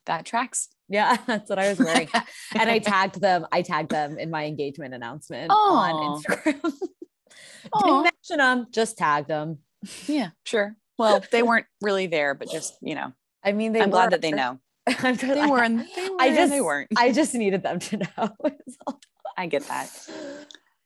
[0.06, 0.70] That tracks.
[0.89, 2.10] Yeah, that's what I was wearing.
[2.56, 3.46] and I tagged them.
[3.52, 5.56] I tagged them in my engagement announcement Aww.
[5.56, 6.62] on Instagram.
[7.82, 9.60] Didn't mention them, just tagged them.
[10.06, 10.76] Yeah, sure.
[10.98, 13.13] Well, they weren't really there, but just, you know.
[13.44, 13.94] I mean, they I'm were.
[13.94, 14.60] glad that they know.
[14.86, 16.20] I'm they, were, they were.
[16.20, 16.89] I just, they weren't.
[16.98, 18.30] I just needed them to know.
[19.38, 19.89] I get that.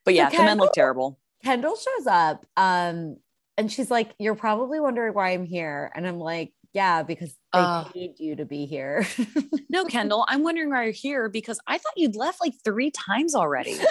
[0.06, 1.19] But yeah, so Kendall, the men look terrible.
[1.43, 3.17] Kendall shows up um,
[3.58, 5.91] and she's like, You're probably wondering why I'm here.
[5.93, 9.07] And I'm like, yeah, because they uh, paid you to be here.
[9.69, 13.36] no, Kendall, I'm wondering why you're here because I thought you'd left like three times
[13.36, 13.77] already.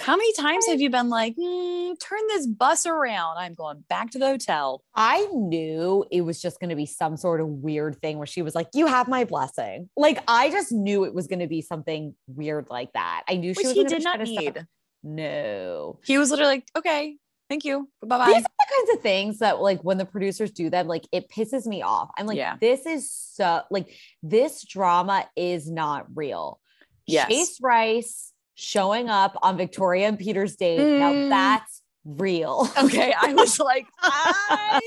[0.00, 3.38] How many times have you been like, mm, turn this bus around?
[3.38, 4.82] I'm going back to the hotel.
[4.94, 8.42] I knew it was just going to be some sort of weird thing where she
[8.42, 9.88] was like, You have my blessing.
[9.96, 13.24] Like, I just knew it was going to be something weird like that.
[13.28, 14.66] I knew she Which was he did not need.
[15.02, 15.98] No.
[16.04, 17.16] He was literally like, Okay,
[17.48, 17.88] Thank you.
[18.02, 18.26] Bye bye.
[18.26, 21.28] These are the kinds of things that, like, when the producers do them, like, it
[21.30, 22.10] pisses me off.
[22.18, 22.56] I'm like, yeah.
[22.60, 23.88] this is so, like,
[24.22, 26.60] this drama is not real.
[27.06, 27.28] Yes.
[27.28, 30.80] Chase Rice showing up on Victoria and Peter's date.
[30.80, 30.98] Mm.
[30.98, 32.68] Now that's real.
[32.78, 33.14] Okay.
[33.18, 34.80] I was like, I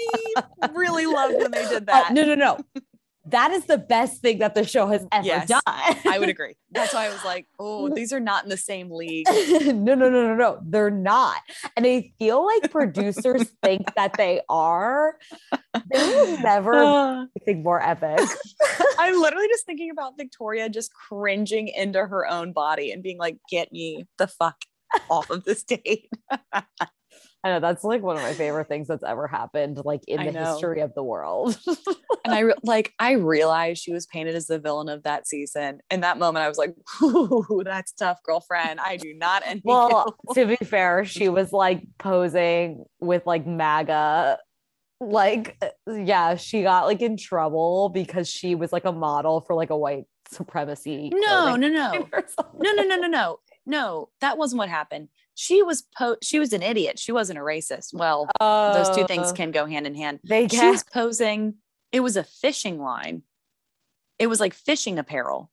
[0.74, 2.10] really loved when they did oh, that.
[2.10, 2.60] Uh, no, no, no
[3.32, 5.62] that is the best thing that the show has ever yes, done.
[5.66, 6.56] I would agree.
[6.72, 9.28] That's why I was like, oh, these are not in the same league.
[9.30, 10.60] no, no, no, no, no.
[10.64, 11.42] They're not.
[11.76, 15.18] And I feel like producers think that they are.
[15.92, 18.28] They will never uh, think more epic.
[18.98, 23.38] I'm literally just thinking about Victoria just cringing into her own body and being like,
[23.50, 24.58] get me the fuck
[25.10, 26.10] off of this date.
[27.44, 30.26] I know that's like one of my favorite things that's ever happened, like in I
[30.26, 30.52] the know.
[30.52, 31.58] history of the world.
[32.26, 35.80] and I re- like I realized she was painted as the villain of that season.
[35.90, 38.82] In that moment, I was like, "Ooh, that's tough, girlfriend.
[38.82, 40.36] I do not." Envy well, you.
[40.36, 44.38] to be fair, she was like posing with like MAGA.
[45.02, 49.56] Like, uh, yeah, she got like in trouble because she was like a model for
[49.56, 51.10] like a white supremacy.
[51.14, 52.10] No, no, no, no,
[52.60, 53.40] no, no, no, no.
[53.66, 57.00] No, that wasn't what happened she was po- she was an idiot.
[57.00, 57.94] She wasn't a racist.
[57.94, 59.34] Well, uh, those two things oh.
[59.34, 60.20] can go hand in hand.
[60.22, 60.60] They can.
[60.60, 61.56] She was posing.
[61.94, 63.24] It was a fishing line.
[64.20, 65.50] It was like fishing apparel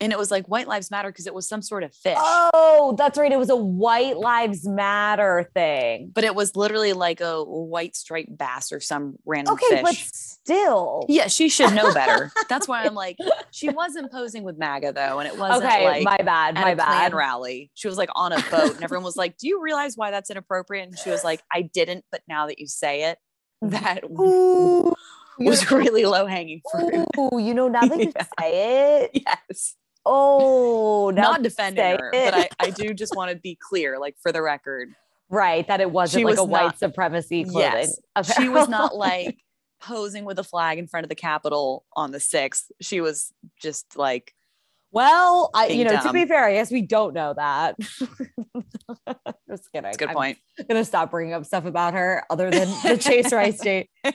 [0.00, 2.16] and it was like white lives matter because it was some sort of fish.
[2.18, 6.10] Oh that's right it was a white lives matter thing.
[6.14, 9.82] But it was literally like a white striped bass or some random okay fish.
[9.82, 11.04] but still.
[11.08, 12.32] Yeah she should know better.
[12.48, 13.16] That's why i'm like
[13.50, 17.14] she wasn't posing with maga though and it wasn't okay like my bad my bad.
[17.14, 17.70] rally.
[17.74, 20.30] She was like on a boat and everyone was like do you realize why that's
[20.30, 20.88] inappropriate?
[20.88, 23.18] And she was like i didn't but now that you say it
[23.62, 24.94] that Ooh
[25.40, 27.06] was really low hanging fruit.
[27.16, 28.26] Oh, you know, now that you yeah.
[28.38, 29.74] say it, yes,
[30.06, 32.32] Oh, not defending her, it.
[32.32, 34.94] but I, I do just want to be clear, like for the record.
[35.28, 35.66] Right.
[35.68, 37.92] That it wasn't she like was a not, white supremacy clothing.
[38.16, 38.36] Yes.
[38.36, 39.38] She was not like
[39.80, 42.70] posing with a flag in front of the Capitol on the 6th.
[42.80, 44.34] She was just like,
[44.92, 46.08] well, I, you know, dumb.
[46.08, 47.78] to be fair, I guess we don't know that.
[47.78, 49.82] just kidding.
[49.82, 50.38] That's good I'm point.
[50.68, 53.88] gonna stop bringing up stuff about her other than the Chase Rice date.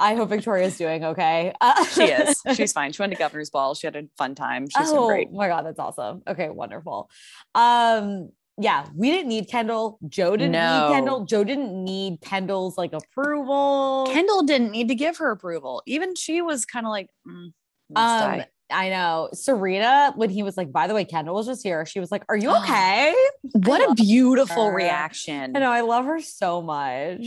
[0.00, 1.52] I hope Victoria's doing okay.
[1.60, 2.42] Uh- she is.
[2.54, 2.92] She's fine.
[2.92, 3.74] She went to governor's ball.
[3.74, 4.68] She had a fun time.
[4.68, 5.28] She's oh, great.
[5.32, 6.22] Oh my god, that's awesome.
[6.26, 7.10] Okay, wonderful.
[7.54, 8.30] Um,
[8.60, 9.98] yeah, we didn't need Kendall.
[10.08, 10.88] Joe didn't no.
[10.88, 11.24] need Kendall.
[11.24, 14.08] Joe didn't need Kendall's like approval.
[14.12, 15.82] Kendall didn't need to give her approval.
[15.86, 17.52] Even she was kind of like, mm,
[17.94, 21.86] um, I know Serena when he was like, by the way, Kendall was just here.
[21.86, 23.14] She was like, "Are you okay?"
[23.52, 24.74] what a beautiful her.
[24.74, 25.56] reaction.
[25.56, 25.70] I know.
[25.70, 27.26] I love her so much.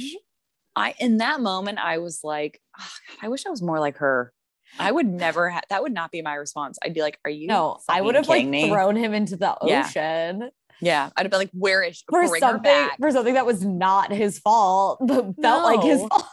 [0.76, 3.98] I in that moment I was like, oh, God, I wish I was more like
[3.98, 4.34] her.
[4.80, 6.78] I would never have that would not be my response.
[6.84, 8.70] I'd be like, Are you no, I would have like me?
[8.70, 10.42] thrown him into the ocean.
[10.42, 10.48] Yeah.
[10.80, 11.10] yeah.
[11.16, 15.00] I'd have been like, where is for something for something that was not his fault,
[15.02, 15.64] but felt no.
[15.64, 16.26] like his fault.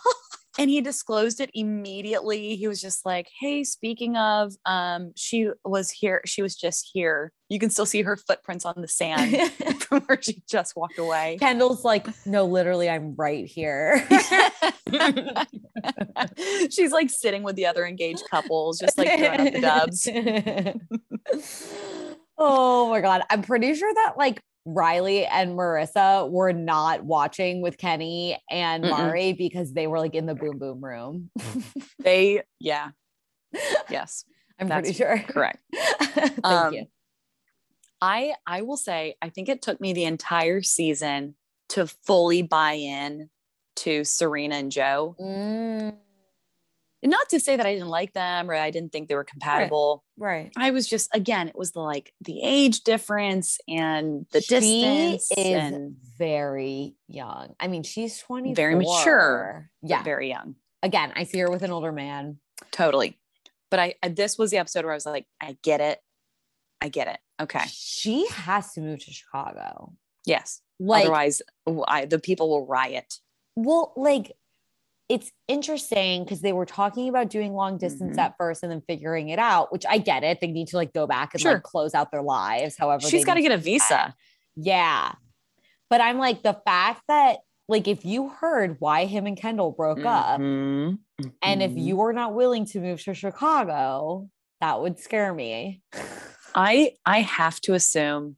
[0.59, 2.57] And he disclosed it immediately.
[2.57, 6.21] He was just like, "Hey, speaking of, um, she was here.
[6.27, 7.33] She was just here.
[7.49, 11.37] You can still see her footprints on the sand from where she just walked away."
[11.39, 14.05] Kendall's like, "No, literally, I'm right here."
[16.71, 20.09] She's like sitting with the other engaged couples, just like throwing up the dubs.
[22.39, 24.43] oh my god, I'm pretty sure that like
[24.75, 28.91] Riley and Maurissa were not watching with Kenny and Mm-mm.
[28.91, 31.31] Mari because they were like in the boom boom room.
[31.99, 32.91] they, yeah.
[33.89, 34.25] Yes.
[34.61, 35.19] I'm pretty sure.
[35.19, 35.59] Correct.
[35.75, 36.87] Thank um, you.
[38.01, 41.37] I I will say I think it took me the entire season
[41.71, 43.31] to fully buy in
[43.77, 45.17] to Serene and Joe.
[45.21, 45.97] Mm
[47.03, 50.05] not to say that I didn't like them or I didn't think they were compatible.
[50.17, 50.51] Right.
[50.57, 50.67] right.
[50.67, 55.31] I was just again, it was the like the age difference and the she distance.
[55.37, 57.55] Is and very young.
[57.61, 58.55] I mean, she's 20.
[58.55, 59.71] Very mature.
[59.83, 60.03] Yeah.
[60.03, 60.57] Very young.
[60.83, 62.39] Again, I see her with an older man.
[62.71, 63.19] Totally.
[63.71, 66.01] But I, I this was the episode where I was like, I get it.
[66.81, 67.19] I get it.
[67.41, 67.65] Okay.
[67.69, 69.93] She has to move to Chicago.
[70.25, 70.61] Yes.
[70.81, 71.43] Like, Otherwise,
[71.87, 73.15] I, the people will riot.
[73.57, 74.33] Well, like
[75.09, 78.21] it's interesting because they were talking about doing long distance mm-hmm.
[78.21, 80.41] at first and then figuring it out, which I get it.
[80.41, 81.55] They need to like go back and sure.
[81.55, 82.77] like close out their lives.
[82.79, 84.15] However, she's got to get a visa.
[84.57, 85.13] Yeah.
[85.89, 89.99] But I'm like, the fact that, like, if you heard why him and Kendall broke
[89.99, 90.07] mm-hmm.
[90.07, 91.29] up, mm-hmm.
[91.41, 94.29] and if you were not willing to move to Chicago,
[94.61, 95.83] that would scare me.
[96.55, 98.37] I I have to assume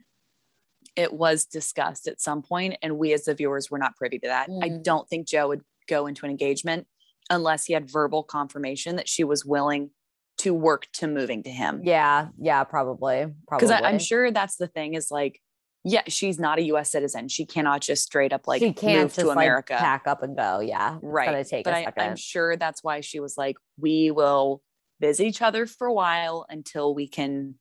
[0.94, 4.28] it was discussed at some point, and we as the viewers were not privy to
[4.28, 4.48] that.
[4.48, 4.64] Mm.
[4.64, 6.86] I don't think Joe would go into an engagement
[7.28, 9.90] unless he had verbal confirmation that she was willing
[10.38, 11.82] to work to moving to him.
[11.84, 13.26] Yeah, yeah, probably.
[13.50, 15.40] Because I'm sure that's the thing is like,
[15.84, 16.90] yeah, she's not a U.S.
[16.90, 17.28] citizen.
[17.28, 20.22] She cannot just straight up like she can't move just, to America, like, pack up
[20.22, 20.60] and go.
[20.60, 21.26] Yeah, right.
[21.26, 24.62] Gonna take but I, I'm sure that's why she was like, we will
[25.00, 27.54] visit each other for a while until we can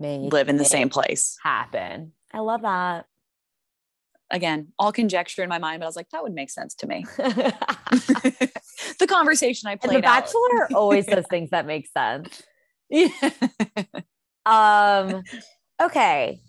[0.00, 1.36] Make live in the same place.
[1.42, 2.12] Happen.
[2.32, 3.06] I love that
[4.30, 6.86] again, all conjecture in my mind, but I was like, that would make sense to
[6.86, 7.04] me.
[7.16, 9.94] the conversation I played.
[9.94, 12.42] And the Bachelor always says things that make sense.
[12.88, 13.08] Yeah.
[14.46, 15.22] um.
[15.82, 16.40] Okay.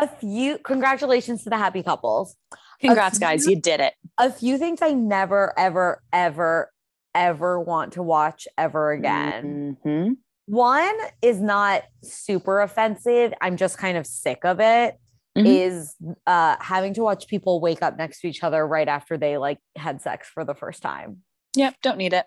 [0.00, 2.36] A few congratulations to the happy couples.
[2.80, 3.46] Congrats, few, guys!
[3.46, 3.94] You did it.
[4.18, 6.70] A few things I never, ever, ever,
[7.14, 9.76] ever want to watch ever again.
[9.84, 10.12] Mm-hmm.
[10.46, 13.32] One is not super offensive.
[13.40, 14.98] I'm just kind of sick of it
[15.38, 15.46] mm-hmm.
[15.46, 15.94] is
[16.26, 19.58] uh, having to watch people wake up next to each other right after they like
[19.76, 21.18] had sex for the first time.
[21.56, 22.26] Yep, don't need it.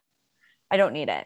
[0.70, 1.26] I don't need it.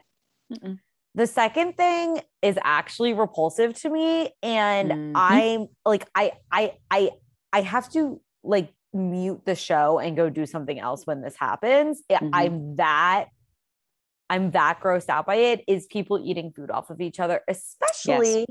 [0.52, 0.78] Mm-mm.
[1.14, 5.12] The second thing is actually repulsive to me, and mm-hmm.
[5.14, 7.10] I'm like, I, I, I,
[7.52, 12.02] I have to like mute the show and go do something else when this happens.
[12.10, 12.30] Mm-hmm.
[12.32, 13.26] I'm that
[14.28, 18.40] I'm that grossed out by it is people eating food off of each other, especially
[18.40, 18.46] yes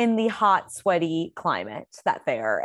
[0.00, 2.64] in the hot, sweaty climate that they are.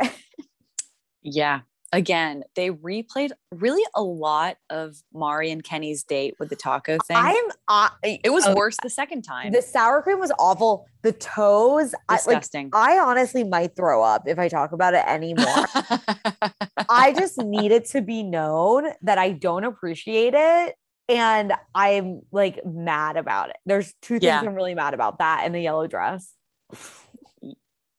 [1.22, 1.60] yeah.
[1.92, 7.16] Again, they replayed really a lot of Mari and Kenny's date with the taco thing.
[7.16, 9.52] I'm uh, it was worse the second time.
[9.52, 10.86] The sour cream was awful.
[11.02, 12.70] The toes, disgusting.
[12.72, 15.46] I, like, I honestly might throw up if I talk about it anymore.
[16.88, 20.74] I just need it to be known that I don't appreciate it
[21.08, 23.56] and I'm like mad about it.
[23.64, 24.40] There's two things yeah.
[24.40, 26.32] I'm really mad about that and the yellow dress.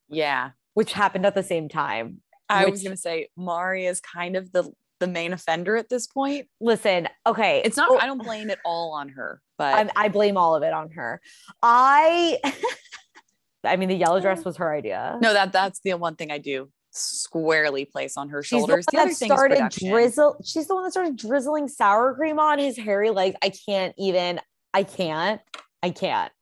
[0.10, 0.52] Yeah.
[0.74, 2.22] Which happened at the same time.
[2.50, 5.90] I which, was going to say Mari is kind of the the main offender at
[5.90, 6.48] this point.
[6.60, 7.62] Listen, okay.
[7.64, 10.56] It's not, oh, I don't blame it all on her, but I, I blame all
[10.56, 11.22] of it on her.
[11.62, 12.40] I,
[13.64, 15.18] I mean, the yellow dress was her idea.
[15.22, 18.86] No, that that's the one thing I do squarely place on her she's shoulders.
[18.86, 20.38] The, the other thing started drizzle.
[20.44, 23.36] She's the one that started drizzling sour cream on his hairy legs.
[23.44, 24.40] I can't even.
[24.74, 25.42] I can't.
[25.84, 26.32] I can't.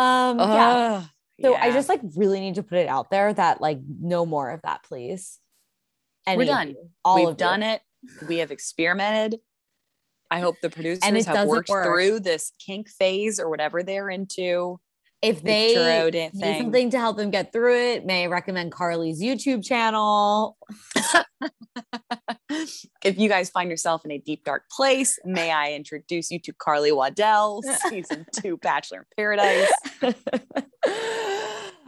[0.00, 1.02] Um, yeah.
[1.42, 1.62] So yeah.
[1.62, 4.62] I just like really need to put it out there that like no more of
[4.62, 5.38] that, please.
[6.26, 6.74] And we're done.
[7.04, 7.68] All We've done you.
[7.68, 7.80] it.
[8.28, 9.40] We have experimented.
[10.30, 11.84] I hope the producers have worked work.
[11.84, 14.78] through this kink phase or whatever they're into.
[15.22, 15.74] If they
[16.10, 20.56] need something to help them get through it, may I recommend Carly's YouTube channel?
[23.04, 26.54] if you guys find yourself in a deep, dark place, may I introduce you to
[26.54, 29.70] Carly Waddell, season two, Bachelor in Paradise.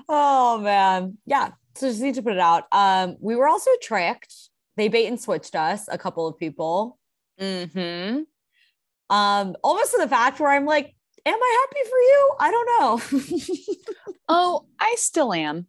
[0.09, 1.17] oh man.
[1.25, 1.53] Yeah.
[1.75, 2.65] So just need to put it out.
[2.71, 4.35] Um, we were also tricked.
[4.77, 6.99] They bait and switched us, a couple of people.
[7.41, 8.23] Mm-hmm.
[9.09, 10.95] Um, almost to the fact where I'm like,
[11.27, 12.31] am I happy for you?
[12.41, 14.15] I don't know.
[14.29, 15.67] oh, I still am.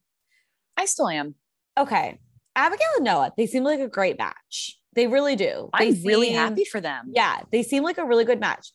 [0.78, 1.36] I still am.
[1.78, 2.20] Okay.
[2.56, 4.80] Abigail and Noah, they seem like a great match.
[4.96, 5.70] They really do.
[5.80, 7.12] They I'm seem, really happy for them.
[7.14, 8.72] Yeah, they seem like a really good match.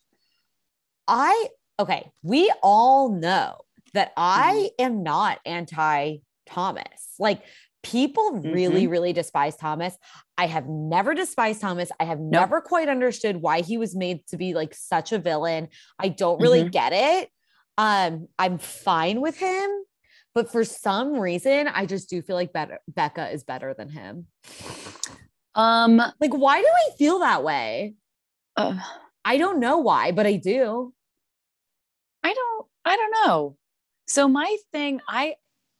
[1.07, 1.47] I
[1.79, 3.55] okay, we all know
[3.93, 4.85] that I mm-hmm.
[4.85, 7.15] am not anti Thomas.
[7.19, 7.41] Like
[7.83, 8.91] people really, mm-hmm.
[8.91, 9.97] really despise Thomas.
[10.37, 11.89] I have never despised Thomas.
[11.99, 15.69] I have never quite understood why he was made to be like such a villain.
[15.97, 16.69] I don't really mm-hmm.
[16.69, 17.29] get it.
[17.77, 19.69] Um, I'm fine with him,
[20.35, 24.27] but for some reason, I just do feel like better Becca is better than him.
[25.55, 27.95] Um, like why do I feel that way?
[28.55, 28.77] Uh,
[29.23, 30.93] I don't know why, but I do.
[32.23, 32.67] I don't.
[32.85, 33.57] I don't know.
[34.07, 35.35] So my thing, I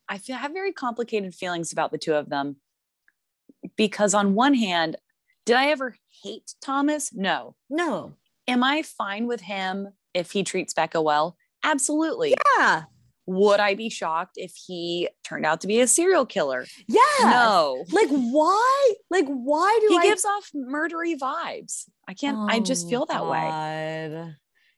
[0.10, 2.58] I feel I have very complicated feelings about the two of them
[3.78, 4.96] because on one hand,
[5.46, 7.14] did I ever hate Thomas?
[7.14, 7.56] No.
[7.70, 8.16] No.
[8.48, 11.38] Am I fine with him if he treats Becca well?
[11.64, 12.34] Absolutely.
[12.58, 12.84] Yeah.
[13.28, 16.66] Would I be shocked if he turned out to be a serial killer?
[16.88, 17.00] Yeah.
[17.22, 17.86] No.
[17.92, 18.94] Like why?
[19.12, 20.04] Like why do he I...
[20.04, 21.84] gives off murdery vibes?
[22.08, 22.38] I can't.
[22.38, 23.32] Oh, I just feel that oh, God.
[23.32, 24.36] way.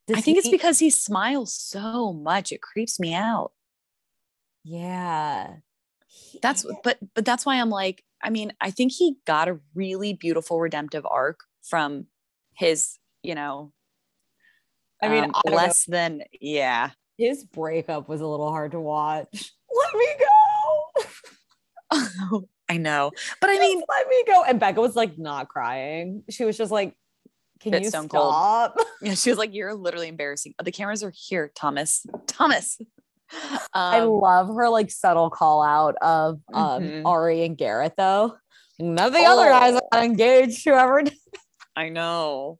[0.07, 0.39] Does I think he...
[0.39, 2.51] it's because he smiles so much.
[2.51, 3.53] It creeps me out.
[4.63, 5.55] Yeah.
[6.41, 10.13] That's but but that's why I'm like, I mean, I think he got a really
[10.13, 12.07] beautiful redemptive arc from
[12.53, 13.71] his, you know,
[15.01, 15.97] I mean, um, I less know.
[15.97, 16.91] than yeah.
[17.17, 19.51] His breakup was a little hard to watch.
[19.75, 21.03] Let me go.
[21.91, 23.11] oh, I know.
[23.41, 24.43] But I mean, let me go.
[24.45, 26.23] And Becca was like not crying.
[26.29, 26.95] She was just like,
[27.59, 28.75] can you stop?
[28.75, 28.87] Cold.
[29.01, 30.53] Yeah, she was like, You're literally embarrassing.
[30.63, 32.05] The cameras are here, Thomas.
[32.27, 32.79] Thomas.
[33.73, 37.05] Um, I love her like subtle call out of um mm-hmm.
[37.05, 38.35] Ari and Garrett though.
[38.79, 39.39] None of the oh.
[39.39, 41.03] other guys are engaged, whoever.
[41.75, 42.59] I know.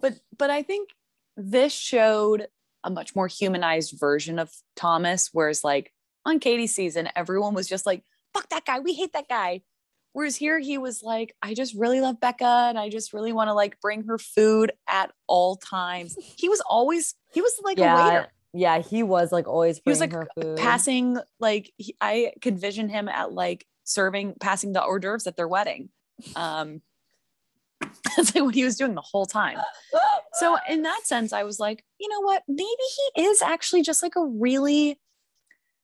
[0.00, 0.90] But but I think
[1.36, 2.48] this showed
[2.82, 5.92] a much more humanized version of Thomas, whereas like
[6.24, 8.02] on Katie's season, everyone was just like,
[8.34, 9.62] fuck that guy, we hate that guy.
[10.12, 13.48] Whereas here he was like, I just really love Becca and I just really want
[13.48, 16.16] to like bring her food at all times.
[16.36, 17.94] He was always, he was like yeah.
[17.94, 20.14] a waiter yeah, he was like always he was like
[20.56, 25.36] passing like he, I could vision him at like serving passing the hors d'oeuvres at
[25.36, 25.90] their wedding.
[26.36, 26.82] Um
[28.16, 29.58] that's like what he was doing the whole time.
[30.34, 32.42] So in that sense, I was like, you know what?
[32.46, 32.66] Maybe
[33.14, 34.98] he is actually just like a really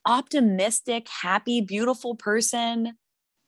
[0.05, 2.97] optimistic, happy, beautiful person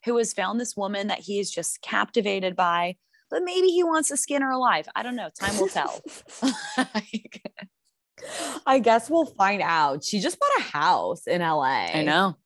[0.05, 2.97] who has found this woman that he is just captivated by.
[3.31, 4.89] But maybe he wants to skin her alive.
[4.97, 5.29] I don't know.
[5.39, 6.03] Time will tell.
[8.67, 10.05] I guess we'll find out.
[10.05, 11.89] She just bought a house in LA.
[11.95, 12.37] I know.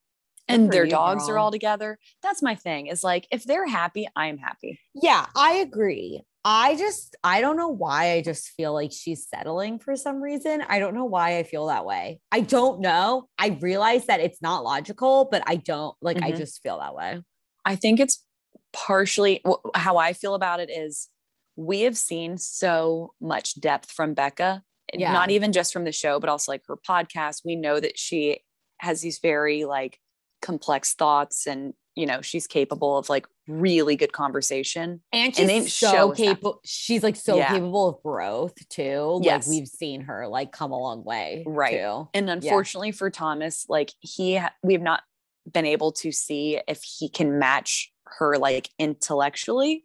[0.49, 1.35] and their you, dogs girl.
[1.35, 1.99] are all together.
[2.23, 2.87] That's my thing.
[2.87, 4.81] Is like if they're happy, I am happy.
[4.95, 6.23] Yeah, I agree.
[6.45, 10.62] I just I don't know why I just feel like she's settling for some reason.
[10.68, 12.20] I don't know why I feel that way.
[12.33, 13.29] I don't know.
[13.39, 16.27] I realize that it's not logical, but I don't like mm-hmm.
[16.27, 17.23] I just feel that way.
[17.64, 18.25] I think it's
[18.73, 19.43] partially
[19.75, 21.09] how I feel about it is
[21.55, 24.62] we have seen so much depth from Becca
[25.01, 25.12] yeah.
[25.12, 27.43] not even just from the show, but also like her podcast.
[27.45, 28.40] We know that she
[28.78, 29.99] has these very like
[30.43, 35.68] complex thoughts and you know she's capable of like really good conversation and she's and
[35.68, 37.49] so capable she's like so yeah.
[37.49, 39.47] capable of growth too yes.
[39.47, 42.09] like we've seen her like come a long way right too.
[42.14, 42.95] and unfortunately yeah.
[42.95, 45.03] for thomas like he we have not
[45.51, 49.84] been able to see if he can match her like intellectually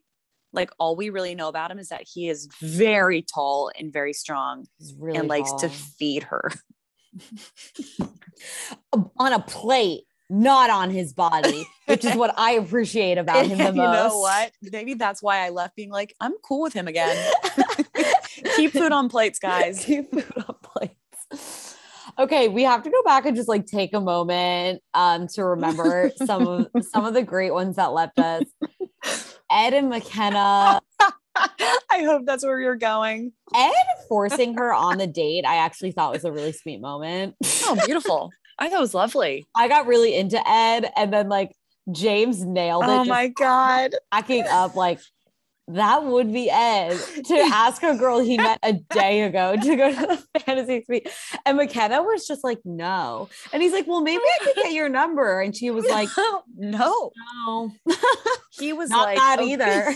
[0.58, 4.12] like all we really know about him is that he is very tall and very
[4.12, 4.66] strong
[5.00, 5.60] really and likes tall.
[5.60, 6.52] to feed her.
[9.18, 13.72] On a plate not on his body which is what i appreciate about him the
[13.72, 14.52] most you know what?
[14.62, 17.16] Maybe that's why i left being like i'm cool with him again.
[18.56, 19.84] Keep food on plates guys.
[19.86, 21.76] Keep food on plates.
[22.20, 26.12] Okay we have to go back and just like take a moment um to remember
[26.26, 28.44] some of some of the great ones that left us
[29.52, 30.82] Ed and Mykenna.
[31.36, 33.32] I hope that's where you're going.
[33.56, 33.74] Ed
[34.10, 37.36] forcing her on the date, I actually thought was a really sweet moment.
[37.66, 38.32] Oh, beautiful.
[38.60, 39.46] I thought it was lovely.
[39.56, 41.52] I got really into Ed, and then like
[41.92, 42.90] James nailed it.
[42.90, 45.00] Oh my god, acting up like
[45.70, 49.94] that would be Ed to ask a girl he met a day ago to go
[49.94, 51.10] to the fantasy suite.
[51.46, 53.30] And Mykenna was just like, no.
[53.52, 55.42] And he's like, well, maybe I could get your number.
[55.42, 56.10] And she was like,
[56.56, 57.72] no, no.
[58.52, 59.94] He was Not like, that either.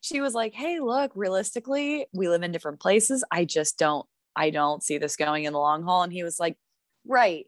[0.00, 3.24] she was like, hey, look, realistically, we live in different places.
[3.32, 4.06] I just don't,
[4.36, 6.02] I don't see this going in the long haul.
[6.02, 6.56] And he was like,
[7.06, 7.46] right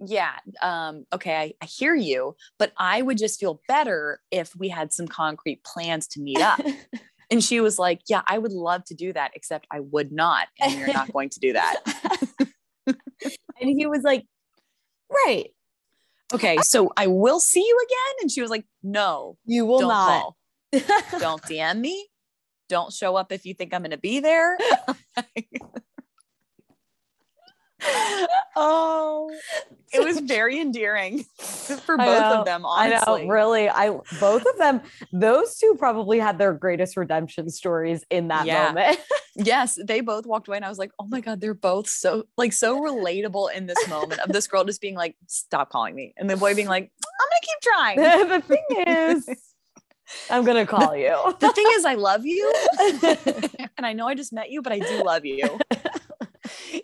[0.00, 4.68] yeah um okay I, I hear you but i would just feel better if we
[4.68, 6.60] had some concrete plans to meet up
[7.30, 10.48] And she was like, Yeah, I would love to do that, except I would not.
[10.60, 11.76] And you're not going to do that.
[12.86, 12.96] and
[13.60, 14.24] he was like,
[15.10, 15.50] Right.
[16.32, 18.16] Okay, so I will see you again.
[18.22, 20.34] And she was like, No, you will not.
[21.18, 22.08] don't DM me.
[22.68, 24.58] Don't show up if you think I'm going to be there.
[28.56, 29.30] oh,
[29.92, 31.24] it was very endearing
[31.84, 32.64] for both of them.
[32.64, 33.68] Honestly, I know, really.
[33.68, 34.80] I both of them,
[35.12, 38.68] those two probably had their greatest redemption stories in that Yeah.
[38.72, 38.98] moment.
[39.36, 42.24] yes, they both walked away, and I was like, "Oh my god, they're both so
[42.36, 46.14] like so relatable in this moment of this girl just being like, stop calling me,'
[46.16, 49.28] and the boy being like, I'm gonna keep trying." the thing is,
[50.30, 51.16] I'm gonna call you.
[51.40, 52.52] the thing is, I love you,
[53.76, 55.58] and I know I just met you, but I do love you.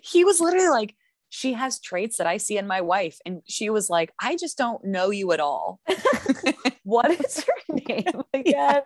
[0.01, 0.95] He was literally like,
[1.29, 3.17] she has traits that I see in my wife.
[3.25, 5.81] And she was like, I just don't know you at all.
[6.83, 8.81] what is her name again?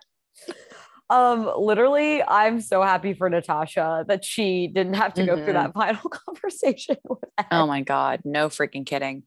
[1.08, 5.64] Um, literally, I'm so happy for Natasha that she didn't have to go through Mhm.
[5.64, 6.96] that final conversation.
[7.50, 8.20] Oh my God.
[8.24, 9.24] No freaking kidding.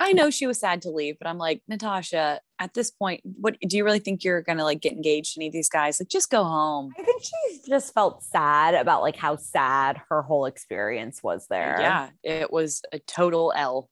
[0.00, 3.58] I know she was sad to leave, but I'm like, Natasha, at this point, what
[3.60, 6.00] do you really think you're gonna like get engaged to any of these guys?
[6.00, 6.94] Like, just go home.
[6.98, 11.76] I think she just felt sad about like how sad her whole experience was there.
[11.78, 13.90] Yeah, it was a total L,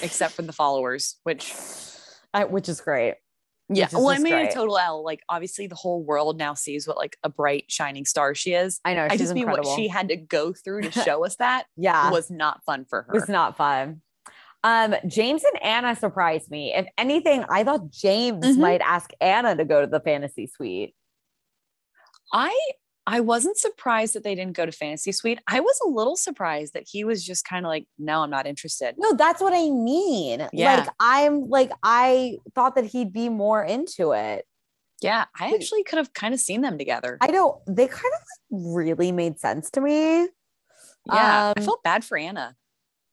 [0.00, 1.52] except for the followers, which
[2.32, 3.16] I, which is great.
[3.68, 4.50] yeah, is well, I mean, great.
[4.50, 5.04] a total L.
[5.04, 8.78] Like, obviously, the whole world now sees what like a bright, shining star she is.
[8.84, 11.64] I know I just mean what she had to go through to show us that
[11.76, 13.12] yeah, was not fun for her.
[13.12, 14.02] It was not fun.
[14.62, 16.74] Um, James and Anna surprised me.
[16.74, 18.58] If anything, I thought James Mhm.
[18.58, 20.94] might ask Anna to go to the fantasy suite.
[22.32, 22.56] I
[23.06, 25.40] I wasn't surprised that they didn't go to fantasy suite.
[25.48, 28.46] I was a little surprised that he was just kind of like, no, I'm not
[28.46, 28.94] interested.
[28.98, 30.46] No, that's what I mean.
[30.52, 30.76] Yeah.
[30.76, 34.46] Like I'm like I thought that he'd be more into it.
[35.00, 37.16] Yeah, I actually could have kind of seen them together.
[37.22, 40.28] I know they kind of like really made sense to me.
[41.06, 42.54] yeah, I um, felt bad for Anna.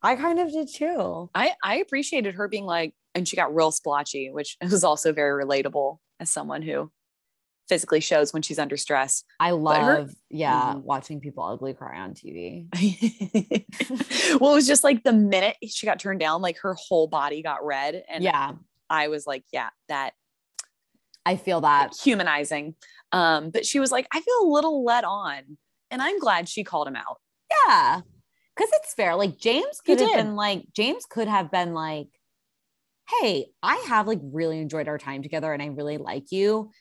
[0.01, 1.29] I kind of did too.
[1.33, 5.43] I I appreciated her being like, and she got real splotchy, which was also very
[5.43, 6.91] relatable as someone who
[7.67, 9.23] physically shows when she's under stress.
[9.39, 10.83] I her- love, yeah, Mhm.
[10.83, 12.67] watching people ugly cry on TV.
[14.39, 17.41] well, it was just like the minute she got turned down, like her whole body
[17.43, 18.53] got red, and yeah,
[18.89, 20.13] I was like, yeah, that
[21.25, 21.93] I feel that.
[22.01, 22.75] humanizing.
[23.11, 25.57] Um, but she was like, I feel a little let on.
[25.91, 27.17] And I'm glad she called him out.
[27.67, 28.01] Yeah.
[28.57, 29.15] Cause it's fair.
[29.15, 32.07] Like James could have been like, James could have been like,
[33.09, 36.71] Hey, I have like really enjoyed our time together and I really like you.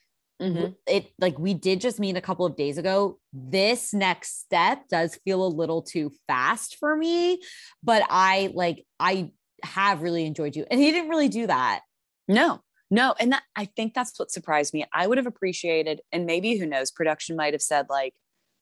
[0.41, 0.73] Mm-hmm.
[0.87, 3.19] It like we did just meet a couple of days ago.
[3.33, 7.41] This next step does feel a little too fast for me,
[7.83, 9.31] but I like, I
[9.63, 10.67] have really enjoyed you.
[10.71, 11.81] And he didn't really do that.
[12.29, 12.61] No,
[12.91, 13.15] no.
[13.19, 14.85] And that, I think that's what surprised me.
[14.93, 18.15] I would have appreciated, and maybe who knows, production might have said, like,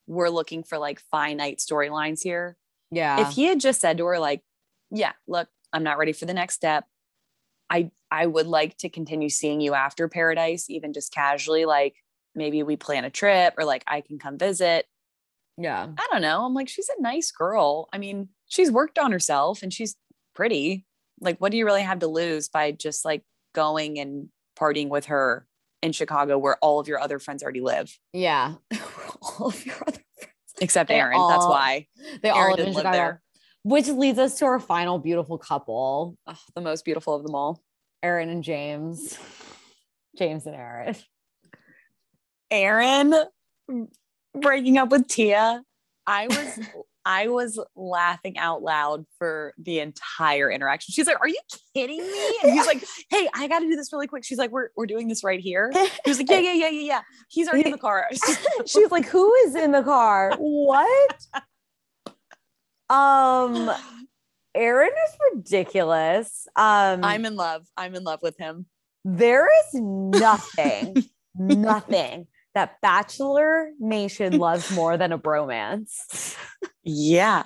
[0.07, 2.57] we're looking for like finite storylines here.
[2.95, 3.27] Yeah.
[3.29, 4.43] If he had just said to her, like,
[4.91, 6.85] yeah, look, I'm not ready for the next step.
[7.71, 11.95] I I would like to continue seeing you after paradise, even just casually, like
[12.35, 14.87] maybe we plan a trip or like I can come visit.
[15.57, 15.87] yeah.
[15.97, 16.45] I don't know.
[16.45, 17.89] I'm like, she's a nice girl.
[17.93, 19.97] I mean, she's worked on herself and she's
[20.35, 20.85] pretty.
[21.21, 23.23] Like, what do you really have to lose by just like
[23.55, 24.29] going and
[24.59, 25.47] partying with her
[25.83, 27.97] in Chicago where all of your other friends already live?
[28.13, 28.55] Yeah.
[29.23, 30.01] all of your other
[30.61, 31.21] Except They Aaron.
[31.29, 31.87] That's why.
[32.23, 33.23] they all Aaron live in didn't live there.
[33.63, 37.63] Which leads us to our final beautiful couple, Ugh, the most beautiful of them all.
[38.03, 39.19] Aaron and James.
[40.19, 40.95] James and Aaron.
[42.51, 43.15] Aaron
[44.41, 45.63] breaking up with Tia.
[46.07, 46.61] I was
[47.07, 50.93] I was laughing out loud for the entire interaction.
[50.93, 51.39] She's like, "Are you
[51.75, 54.51] kidding me?" And he's like, "Hey, I got to do this really quick." She's like,
[54.51, 55.71] "We're we're doing this right here."
[56.05, 58.09] He was like, "Yeah, yeah, yeah, yeah, yeah." He's already in the car.
[58.67, 60.35] She's like, who is in the car?
[60.39, 61.19] What?
[62.89, 63.71] Um,
[64.55, 66.47] Aaron is ridiculous.
[66.57, 67.67] Um, I'm in love.
[67.77, 68.67] I'm in love with him.
[69.05, 70.97] there is nothing,
[71.35, 76.37] nothing that Bachelor Nation loves more than a bromance.
[76.83, 77.45] Yeah.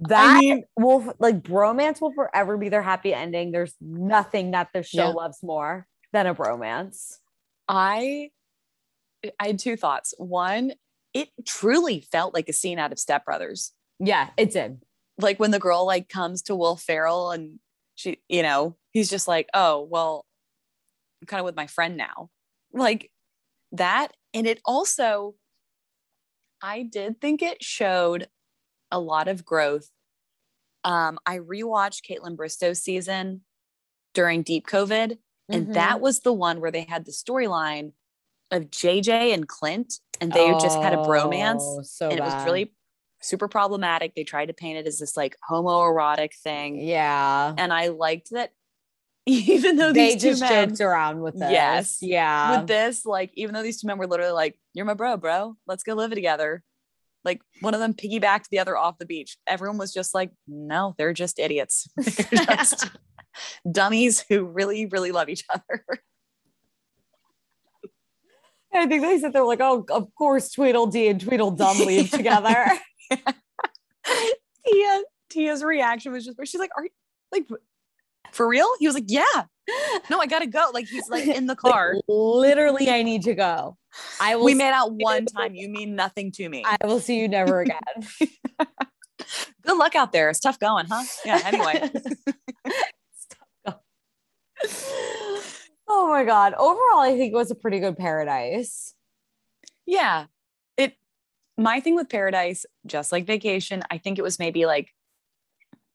[0.00, 3.52] That mean- will like bromance will forever be their happy ending.
[3.52, 5.12] There's nothing that the show Yeah.
[5.14, 7.18] loves more than a bromance.
[7.68, 8.30] I
[9.38, 10.14] I had two thoughts.
[10.16, 10.72] One,
[11.12, 13.72] it truly felt like a scene out of Step Brothers.
[13.98, 14.80] Yeah, it did.
[15.18, 17.58] like when the girl like comes to Will Ferrell and
[17.94, 20.24] she, you know, he's just like, oh, well,
[21.20, 22.30] I'm kind of with my friend now.
[22.72, 23.10] Like
[23.72, 24.12] that.
[24.32, 25.34] And it also,
[26.62, 28.28] I did think it showed
[28.90, 29.90] a lot of growth.
[30.84, 33.42] Um, I rewatched Kaitlyn Bristowe's season
[34.14, 35.18] during deep COVID,
[35.48, 35.74] and Mhm.
[35.74, 37.92] that was the one where they had the storyline
[38.50, 42.32] of JJ and Clint and they oh, just had a bromance so and bad.
[42.32, 42.74] it was really
[43.22, 44.14] super problematic.
[44.14, 46.76] They tried to paint it as this like homoerotic thing.
[46.76, 47.54] Yeah.
[47.56, 48.52] And I liked that
[49.26, 51.50] even though they these just two men, joked around with this.
[51.50, 51.98] Yes.
[52.00, 52.58] Yeah.
[52.58, 55.56] With this, like, even though these two men were literally like, You're my bro, bro.
[55.66, 56.62] Let's go live together.
[57.24, 59.36] Like one of them piggybacked the other off the beach.
[59.46, 61.88] Everyone was just like, No, they're just idiots.
[61.96, 62.90] they're just
[63.70, 65.84] dummies who really, really love each other.
[68.72, 72.66] I think they said they're like, oh, of course, Tweedledee and Tweedledum leave together.
[74.64, 76.90] Tia, Tia's reaction was just where she's like, "Are you
[77.32, 77.48] like
[78.32, 79.44] for real?" He was like, "Yeah."
[80.10, 80.70] No, I gotta go.
[80.72, 81.94] Like he's like in the car.
[81.94, 83.76] Like, literally, I need to go.
[84.20, 84.44] I will.
[84.44, 85.54] We made out one time.
[85.54, 86.64] You mean nothing to me.
[86.64, 87.78] I will see you never again.
[89.62, 90.30] Good luck out there.
[90.30, 91.04] It's tough going, huh?
[91.24, 91.40] Yeah.
[91.44, 91.90] Anyway.
[95.88, 96.54] oh my god.
[96.54, 98.94] Overall, I think it was a pretty good paradise.
[99.86, 100.26] Yeah.
[100.76, 100.94] It
[101.56, 104.88] my thing with paradise, just like vacation, I think it was maybe like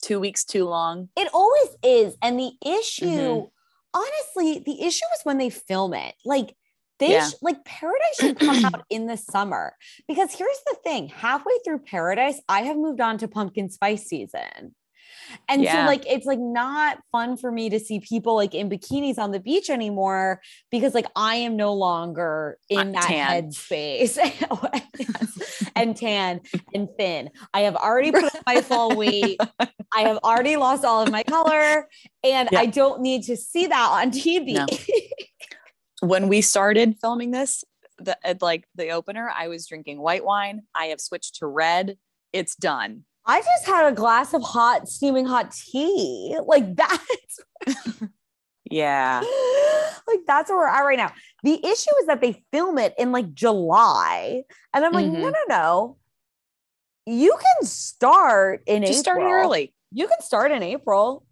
[0.05, 1.09] two weeks too long.
[1.15, 2.15] It always is.
[2.21, 3.47] And the issue, mm-hmm.
[3.93, 6.13] honestly, the issue is when they film it.
[6.23, 6.55] Like
[6.99, 7.29] they yeah.
[7.29, 9.75] sh- like paradise should come out in the summer
[10.07, 14.73] because here's the thing halfway through paradise i have moved on to pumpkin spice season
[15.47, 15.83] and yeah.
[15.83, 19.31] so like it's like not fun for me to see people like in bikinis on
[19.31, 23.49] the beach anymore because like I am no longer in that tan.
[23.49, 24.17] headspace.
[25.75, 26.41] and tan
[26.73, 27.29] and thin.
[27.53, 29.39] I have already put my fall weight.
[29.93, 31.87] I have already lost all of my color
[32.23, 32.61] and yep.
[32.61, 34.53] I don't need to see that on TV.
[34.53, 34.65] No.
[36.07, 37.63] when we started filming this,
[37.97, 40.63] the uh, like the opener, I was drinking white wine.
[40.75, 41.97] I have switched to red.
[42.33, 43.05] It's done.
[43.25, 46.37] I just had a glass of hot, steaming hot tea.
[46.45, 47.05] Like that.
[48.69, 49.23] yeah.
[50.07, 51.11] Like that's where we're at right now.
[51.43, 54.43] The issue is that they film it in like July.
[54.73, 55.21] And I'm like, mm-hmm.
[55.21, 55.97] no, no, no.
[57.07, 59.23] You can start in just April.
[59.27, 59.73] Start early.
[59.91, 61.25] You can start in April.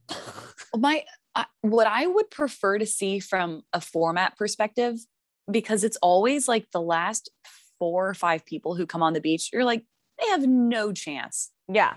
[0.75, 1.03] My
[1.35, 4.97] uh, what I would prefer to see from a format perspective,
[5.49, 7.29] because it's always like the last
[7.79, 9.83] four or five people who come on the beach, you're like,
[10.19, 11.49] they have no chance.
[11.71, 11.95] Yeah.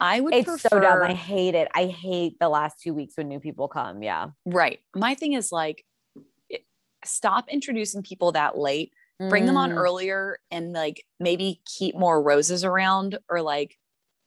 [0.00, 1.02] I would it's prefer, so dumb.
[1.02, 1.68] I hate it.
[1.74, 4.02] I hate the last two weeks when new people come.
[4.02, 4.28] Yeah.
[4.44, 4.80] Right.
[4.94, 5.84] My thing is like,
[7.04, 8.92] stop introducing people that late.
[9.18, 9.46] Bring mm.
[9.46, 9.76] them on mm.
[9.76, 13.78] earlier and like maybe keep more roses around or like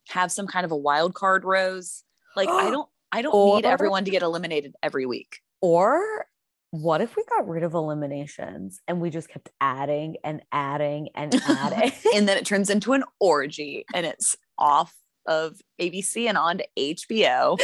[0.10, 2.04] have some kind of a wild card rose.
[2.36, 5.42] Like I don't I don't or, need everyone to get eliminated every week.
[5.62, 6.26] Or
[6.72, 11.36] what if we got rid of eliminations and we just kept adding and adding and
[11.48, 11.92] adding?
[12.16, 14.93] and then it turns into an orgy and it's off
[15.26, 17.57] of ABC and on to HBO.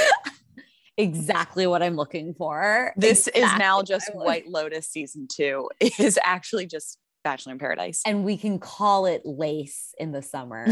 [0.97, 2.93] exactly what I'm looking for.
[2.95, 5.69] This exactly is now just White Lotus season two.
[5.79, 8.01] It is actually just Bachelor in Paradise.
[8.05, 10.65] And we can call it Lace in the summer.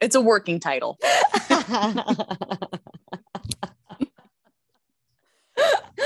[0.00, 0.98] it's a working title.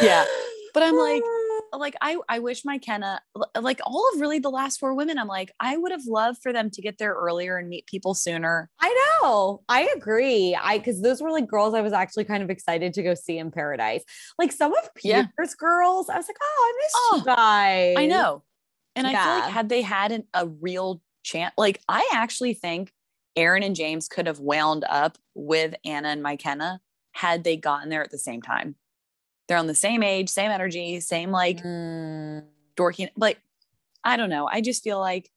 [0.01, 0.24] yeah.
[0.73, 1.77] But I'm like, ah.
[1.77, 3.18] like I I wish Mykenna
[3.61, 6.53] like all of really the last four women I'm like I would have loved for
[6.53, 8.71] them to get there earlier and meet people sooner.
[8.81, 9.62] I know.
[9.68, 10.57] I agree.
[10.61, 13.39] I cuz those were like girls I was actually kind of excited to go see
[13.39, 14.05] in Paradise.
[14.39, 15.47] Like some of Peter's yeah.
[15.59, 18.43] girls I was like, "Oh, I miss oh, you guys." I know.
[18.97, 19.21] And yeah.
[19.21, 22.93] I feel like had they had an, a real chance like I actually think
[23.37, 26.79] Aaron and James could have wound up with Anna and Mykenna
[27.12, 28.77] had they gotten there at the same time.
[29.51, 32.45] They're on the same age, same energy, same like mm.
[32.77, 33.09] dorky.
[33.17, 33.43] Like,
[34.05, 34.49] I don't know.
[34.49, 35.29] I just feel like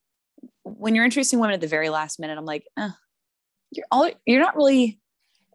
[0.61, 2.89] when you're introducing women at the very last minute, I'm like, eh,
[3.71, 4.99] you're all you're not really.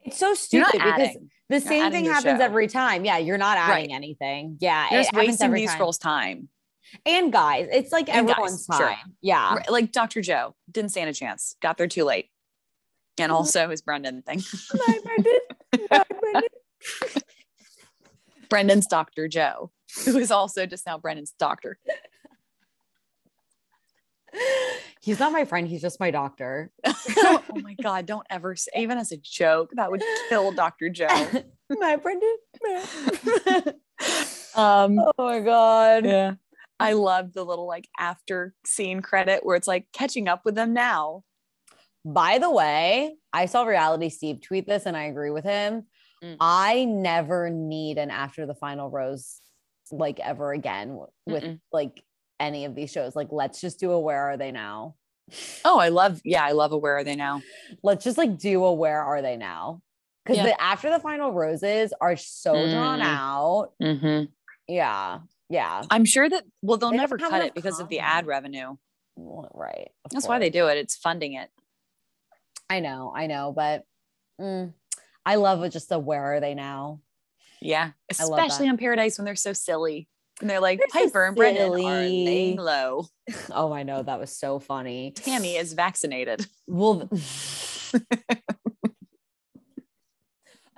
[0.02, 2.44] It's so stupid because the same thing happens show.
[2.44, 3.04] every time.
[3.04, 3.96] Yeah, you're not adding right.
[3.96, 4.56] anything.
[4.58, 5.78] Yeah, you're wasting these time.
[5.78, 6.48] girls' time.
[7.06, 8.96] And guys, it's like and everyone's guys, time.
[8.96, 9.12] Sure.
[9.22, 9.70] Yeah, right.
[9.70, 10.20] like Dr.
[10.20, 11.54] Joe didn't stand a chance.
[11.62, 12.26] Got there too late.
[13.18, 14.40] And also his Brendan thing.
[14.74, 15.88] Bye, Brendan.
[15.88, 17.22] Bye, Brendan.
[18.48, 19.28] Brendan's Dr.
[19.28, 19.70] Joe,
[20.04, 21.78] who is also just now Brendan's doctor.
[25.00, 25.66] He's not my friend.
[25.66, 26.70] He's just my doctor.
[26.86, 28.06] oh my God.
[28.06, 30.90] Don't ever say, even as a joke, that would kill Dr.
[30.90, 31.08] Joe.
[31.70, 32.36] my Brendan.
[34.54, 36.04] um, oh my God.
[36.04, 36.34] Yeah.
[36.80, 40.72] I love the little like after scene credit where it's like catching up with them
[40.72, 41.24] now.
[42.04, 45.86] By the way, I saw Reality Steve tweet this and I agree with him.
[46.22, 46.36] Mm.
[46.40, 49.40] I never need an after the final rose
[49.92, 51.60] like ever again with Mm-mm.
[51.72, 52.02] like
[52.40, 53.16] any of these shows.
[53.16, 54.94] Like, let's just do a where are they now?
[55.64, 57.42] Oh, I love, yeah, I love a where are they now?
[57.82, 59.82] Let's just like do a where are they now?
[60.24, 60.44] Because yeah.
[60.44, 62.72] the after the final roses are so mm.
[62.72, 63.72] drawn out.
[63.82, 64.24] Mm-hmm.
[64.68, 65.18] Yeah.
[65.50, 65.82] Yeah.
[65.90, 68.76] I'm sure that well they'll they never cut it because of the ad revenue.
[69.16, 69.90] Well, right.
[70.04, 70.28] That's course.
[70.28, 70.78] why they do it.
[70.78, 71.50] It's funding it.
[72.70, 73.84] I know, I know, but
[74.40, 74.72] mm,
[75.28, 77.00] I love just the where are they now?
[77.60, 80.08] Yeah, especially on Paradise when they're so silly.
[80.40, 83.08] And they're like, they're Piper so and Brendan are laying low.
[83.50, 84.02] Oh, I know.
[84.02, 85.10] That was so funny.
[85.10, 86.46] Tammy is vaccinated.
[86.66, 87.10] Well,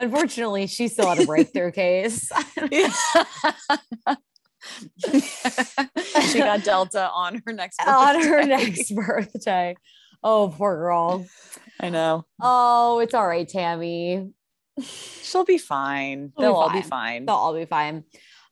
[0.00, 2.32] unfortunately, she still had a breakthrough case.
[6.28, 7.92] she got Delta on her next birthday.
[7.92, 9.76] On her next birthday.
[10.24, 11.24] Oh, poor girl.
[11.78, 12.26] I know.
[12.42, 14.32] Oh, it's all right, Tammy.
[14.82, 16.32] She'll be fine.
[16.38, 16.82] They'll be all fine.
[16.82, 17.26] be fine.
[17.26, 18.04] They'll all be fine.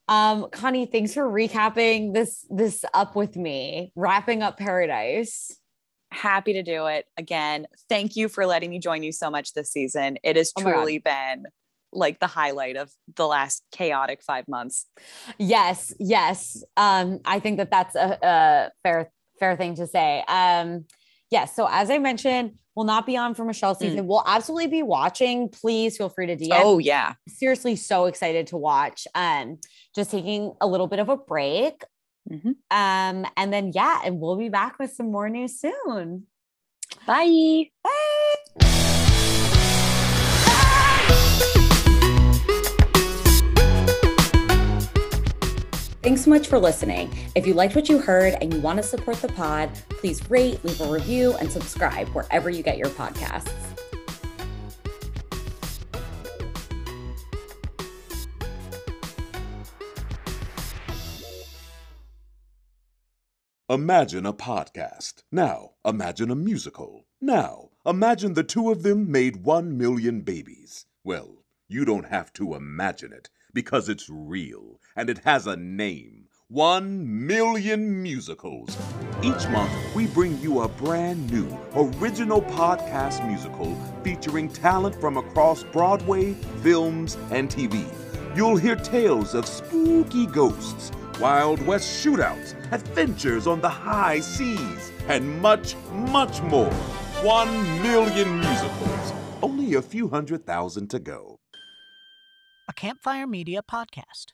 [0.07, 5.55] Um, Connie, thanks for recapping this this up with me, wrapping up paradise.
[6.11, 7.67] Happy to do it again.
[7.87, 10.17] Thank you for letting me join you so much this season.
[10.23, 11.45] It has oh truly been
[11.91, 14.87] like the highlight of the last chaotic five months.
[15.37, 16.63] Yes, yes.
[16.75, 20.23] Um, I think that that's a, a fair fair thing to say.
[20.27, 20.85] Um,
[21.31, 21.55] yes.
[21.55, 23.79] So as I mentioned, we'll not be on for Michelle mm.
[23.79, 24.05] season.
[24.05, 24.07] Mm.
[24.07, 25.49] We'll absolutely be watching.
[25.49, 26.49] Please feel free to DM.
[26.51, 27.13] Oh yeah.
[27.27, 29.07] Seriously, so excited to watch.
[29.15, 29.59] Um,
[29.95, 31.83] just taking a little bit of a break.
[32.29, 32.51] Mm-hmm.
[32.69, 36.27] Um, and then yeah, and we'll be back with some more news soon.
[37.05, 37.69] Bye.
[37.83, 38.85] Bye.
[46.09, 47.15] Thanks so much for listening.
[47.35, 50.65] If you liked what you heard and you want to support the pod, please rate,
[50.65, 53.53] leave a review, and subscribe wherever you get your podcasts.
[63.69, 65.21] Imagine a podcast.
[65.31, 67.05] Now, imagine a musical.
[67.21, 70.87] Now, imagine the two of them made one million babies.
[71.03, 76.25] Well, you don't have to imagine it because it's real and it has a name.
[76.47, 78.75] One million musicals.
[79.21, 85.63] Each month, we bring you a brand new, original podcast musical featuring talent from across
[85.63, 86.33] Broadway,
[86.63, 87.85] films, and TV.
[88.35, 95.39] You'll hear tales of spooky ghosts, Wild West shootouts, adventures on the high seas, and
[95.41, 96.73] much, much more.
[97.21, 97.51] One
[97.83, 99.13] million musicals.
[99.43, 101.38] Only a few hundred thousand to go
[102.79, 104.31] Campfire Media podcast.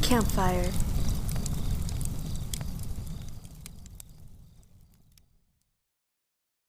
[0.00, 0.70] Campfire